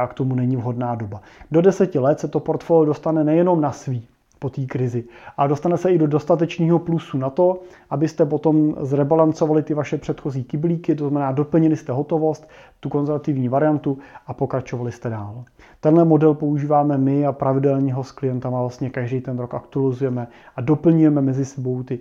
k 0.09 0.15
tomu 0.15 0.35
není 0.35 0.57
vhodná 0.57 0.95
doba. 0.95 1.21
Do 1.51 1.63
10 1.63 1.95
let 1.95 2.21
se 2.21 2.29
to 2.29 2.41
portfolio 2.41 2.85
dostane 2.85 3.25
nejenom 3.25 3.61
na 3.61 3.73
svý, 3.73 4.09
po 4.47 4.51
té 4.51 4.67
krizi. 4.67 5.05
A 5.37 5.47
dostane 5.47 5.77
se 5.77 5.93
i 5.93 5.99
do 5.99 6.07
dostatečného 6.07 6.79
plusu 6.79 7.19
na 7.19 7.31
to, 7.31 7.61
abyste 7.91 8.27
potom 8.27 8.75
zrebalancovali 8.81 9.63
ty 9.63 9.75
vaše 9.75 9.99
předchozí 9.99 10.45
kyblíky, 10.45 10.95
to 10.95 11.09
znamená 11.09 11.33
doplnili 11.33 11.77
jste 11.77 11.93
hotovost, 11.93 12.49
tu 12.81 12.89
konzervativní 12.89 13.49
variantu 13.49 13.99
a 14.27 14.35
pokračovali 14.35 14.93
jste 14.93 15.11
dál. 15.11 15.45
Tenhle 15.81 16.05
model 16.05 16.35
používáme 16.35 16.99
my 16.99 17.27
a 17.27 17.33
pravidelně 17.33 17.95
ho 17.95 18.05
s 18.05 18.13
klientama 18.13 18.61
vlastně 18.61 18.91
každý 18.91 19.21
ten 19.21 19.39
rok 19.39 19.55
aktualizujeme 19.55 20.29
a 20.57 20.61
doplňujeme 20.61 21.21
mezi 21.21 21.45
sebou 21.45 21.83
ty 21.83 21.99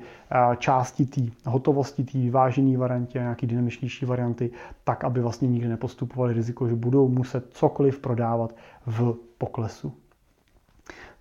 části 0.58 1.05
té 1.05 1.21
hotovosti, 1.45 2.03
té 2.03 2.17
vyvážené 2.17 2.77
varianty 2.77 3.19
a 3.19 3.21
nějaký 3.21 3.47
dynamičnější 3.47 4.05
varianty, 4.05 4.51
tak, 4.84 5.03
aby 5.03 5.21
vlastně 5.21 5.47
nikdy 5.47 5.67
nepostupovali 5.69 6.34
riziko, 6.34 6.67
že 6.67 6.75
budou 6.75 7.08
muset 7.08 7.45
cokoliv 7.49 7.99
prodávat 7.99 8.55
v 8.86 9.15
poklesu. 9.38 9.93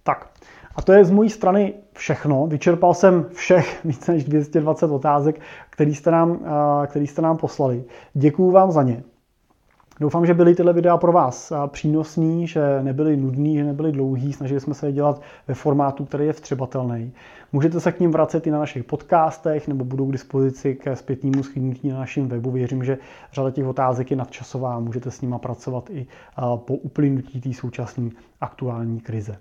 Tak, 0.03 0.31
a 0.77 0.83
to 0.83 0.93
je 0.93 1.05
z 1.05 1.11
mojí 1.11 1.31
strany 1.31 1.75
všechno. 1.93 2.47
Vyčerpal 2.47 2.95
jsem 2.95 3.27
všech 3.33 3.81
více 3.85 4.13
než 4.13 4.25
220 4.25 4.91
otázek, 4.91 5.41
které 5.71 5.91
jste 5.91 6.11
nám, 6.11 6.39
který 6.87 7.07
jste 7.07 7.23
nám 7.23 7.37
poslali. 7.37 7.85
Děkuju 8.15 8.51
vám 8.51 8.71
za 8.71 8.83
ně. 8.83 9.03
Doufám, 10.01 10.27
že 10.27 10.35
byly 10.35 10.55
tyhle 10.55 10.73
videa 10.73 10.97
pro 10.97 11.13
vás 11.13 11.53
přínosný, 11.67 12.47
že 12.47 12.83
nebyly 12.83 13.17
nudný, 13.17 13.57
že 13.57 13.65
nebyly 13.65 13.93
dlouhý. 13.93 14.33
Snažili 14.33 14.61
jsme 14.61 14.75
se 14.75 14.87
je 14.87 14.93
dělat 14.93 15.23
ve 15.49 15.55
formátu, 15.55 16.05
který 16.05 16.27
je 16.27 16.33
vstřebatelný. 16.33 17.13
Můžete 17.53 17.81
se 17.81 17.93
k 17.93 18.01
ním 18.01 18.11
vracet 18.11 18.47
i 18.47 18.51
na 18.51 18.59
našich 18.59 18.85
podcastech 18.85 19.69
nebo 19.69 19.85
budou 19.85 20.07
k 20.07 20.13
dispozici 20.13 20.75
ke 20.75 20.97
zpětnímu 20.97 21.43
schrnutí 21.43 21.89
na 21.89 21.99
našem 21.99 22.29
webu. 22.29 22.51
Věřím, 22.51 22.85
že 22.85 22.99
řada 23.33 23.51
těch 23.51 23.67
otázek 23.67 24.11
je 24.11 24.17
nadčasová 24.17 24.75
a 24.75 24.79
můžete 24.79 25.11
s 25.11 25.21
nimi 25.21 25.35
pracovat 25.39 25.91
i 25.91 26.07
po 26.57 26.75
uplynutí 26.75 27.41
té 27.41 27.53
současné 27.53 28.11
aktuální 28.41 29.01
krize. 29.01 29.37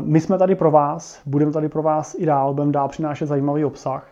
My 0.00 0.20
jsme 0.20 0.38
tady 0.38 0.54
pro 0.54 0.70
vás, 0.70 1.20
budeme 1.26 1.52
tady 1.52 1.68
pro 1.68 1.82
vás 1.82 2.16
i 2.18 2.26
dál, 2.26 2.54
budeme 2.54 2.72
dál 2.72 2.88
přinášet 2.88 3.26
zajímavý 3.26 3.64
obsah. 3.64 4.08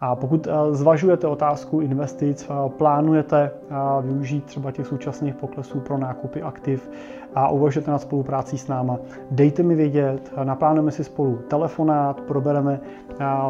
A 0.00 0.16
pokud 0.16 0.46
eh, 0.46 0.50
zvažujete 0.74 1.26
otázku 1.26 1.80
investic, 1.80 2.46
eh, 2.50 2.68
plánujete 2.68 3.50
eh, 3.50 3.74
využít 4.02 4.44
třeba 4.44 4.70
těch 4.70 4.86
současných 4.86 5.34
poklesů 5.34 5.80
pro 5.80 5.98
nákupy 5.98 6.42
aktiv 6.42 6.90
a 7.36 7.48
uvažujete 7.48 7.90
na 7.90 7.98
spolupráci 7.98 8.58
s 8.58 8.68
náma, 8.68 8.96
dejte 9.30 9.62
mi 9.62 9.74
vědět, 9.74 10.32
naplánujeme 10.44 10.90
si 10.90 11.04
spolu 11.04 11.38
telefonát, 11.48 12.20
probereme, 12.20 12.80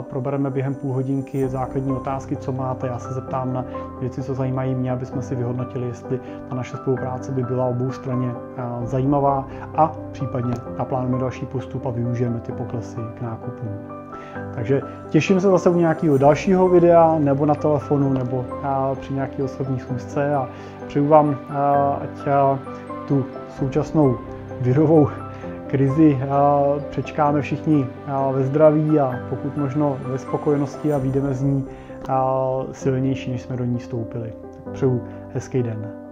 probereme 0.00 0.50
během 0.50 0.74
půl 0.74 0.92
hodinky 0.92 1.48
základní 1.48 1.92
otázky, 1.92 2.36
co 2.36 2.52
máte, 2.52 2.86
já 2.86 2.98
se 2.98 3.14
zeptám 3.14 3.52
na 3.52 3.64
věci, 4.00 4.22
co 4.22 4.34
zajímají 4.34 4.74
mě, 4.74 4.92
aby 4.92 5.06
jsme 5.06 5.22
si 5.22 5.34
vyhodnotili, 5.34 5.86
jestli 5.86 6.20
ta 6.48 6.54
naše 6.54 6.76
spolupráce 6.76 7.32
by 7.32 7.42
byla 7.42 7.66
obou 7.66 7.90
straně 7.90 8.34
zajímavá 8.84 9.48
a 9.76 9.92
případně 10.12 10.54
naplánujeme 10.78 11.18
další 11.18 11.46
postup 11.46 11.86
a 11.86 11.90
využijeme 11.90 12.40
ty 12.40 12.52
poklesy 12.52 13.00
k 13.18 13.22
nákupům. 13.22 13.70
Takže 14.54 14.80
těším 15.08 15.40
se 15.40 15.50
zase 15.50 15.70
u 15.70 15.78
nějakého 15.78 16.18
dalšího 16.18 16.68
videa, 16.68 17.16
nebo 17.18 17.46
na 17.46 17.54
telefonu, 17.54 18.12
nebo 18.12 18.44
při 19.00 19.14
nějaké 19.14 19.42
osobní 19.42 19.80
schůzce 19.80 20.34
a 20.34 20.48
přeju 20.86 21.08
vám, 21.08 21.36
ať 22.02 22.28
tu 23.08 23.24
současnou 23.58 24.18
virovou 24.60 25.08
krizi 25.66 26.18
přečkáme 26.90 27.42
všichni 27.42 27.86
ve 28.32 28.44
zdraví 28.44 29.00
a 29.00 29.14
pokud 29.30 29.56
možno 29.56 29.98
ve 30.00 30.18
spokojenosti 30.18 30.92
a 30.92 30.98
výjdeme 30.98 31.34
z 31.34 31.42
ní 31.42 31.64
silnější, 32.72 33.30
než 33.30 33.42
jsme 33.42 33.56
do 33.56 33.64
ní 33.64 33.78
vstoupili. 33.78 34.32
Přeju 34.72 35.02
hezký 35.34 35.62
den. 35.62 36.05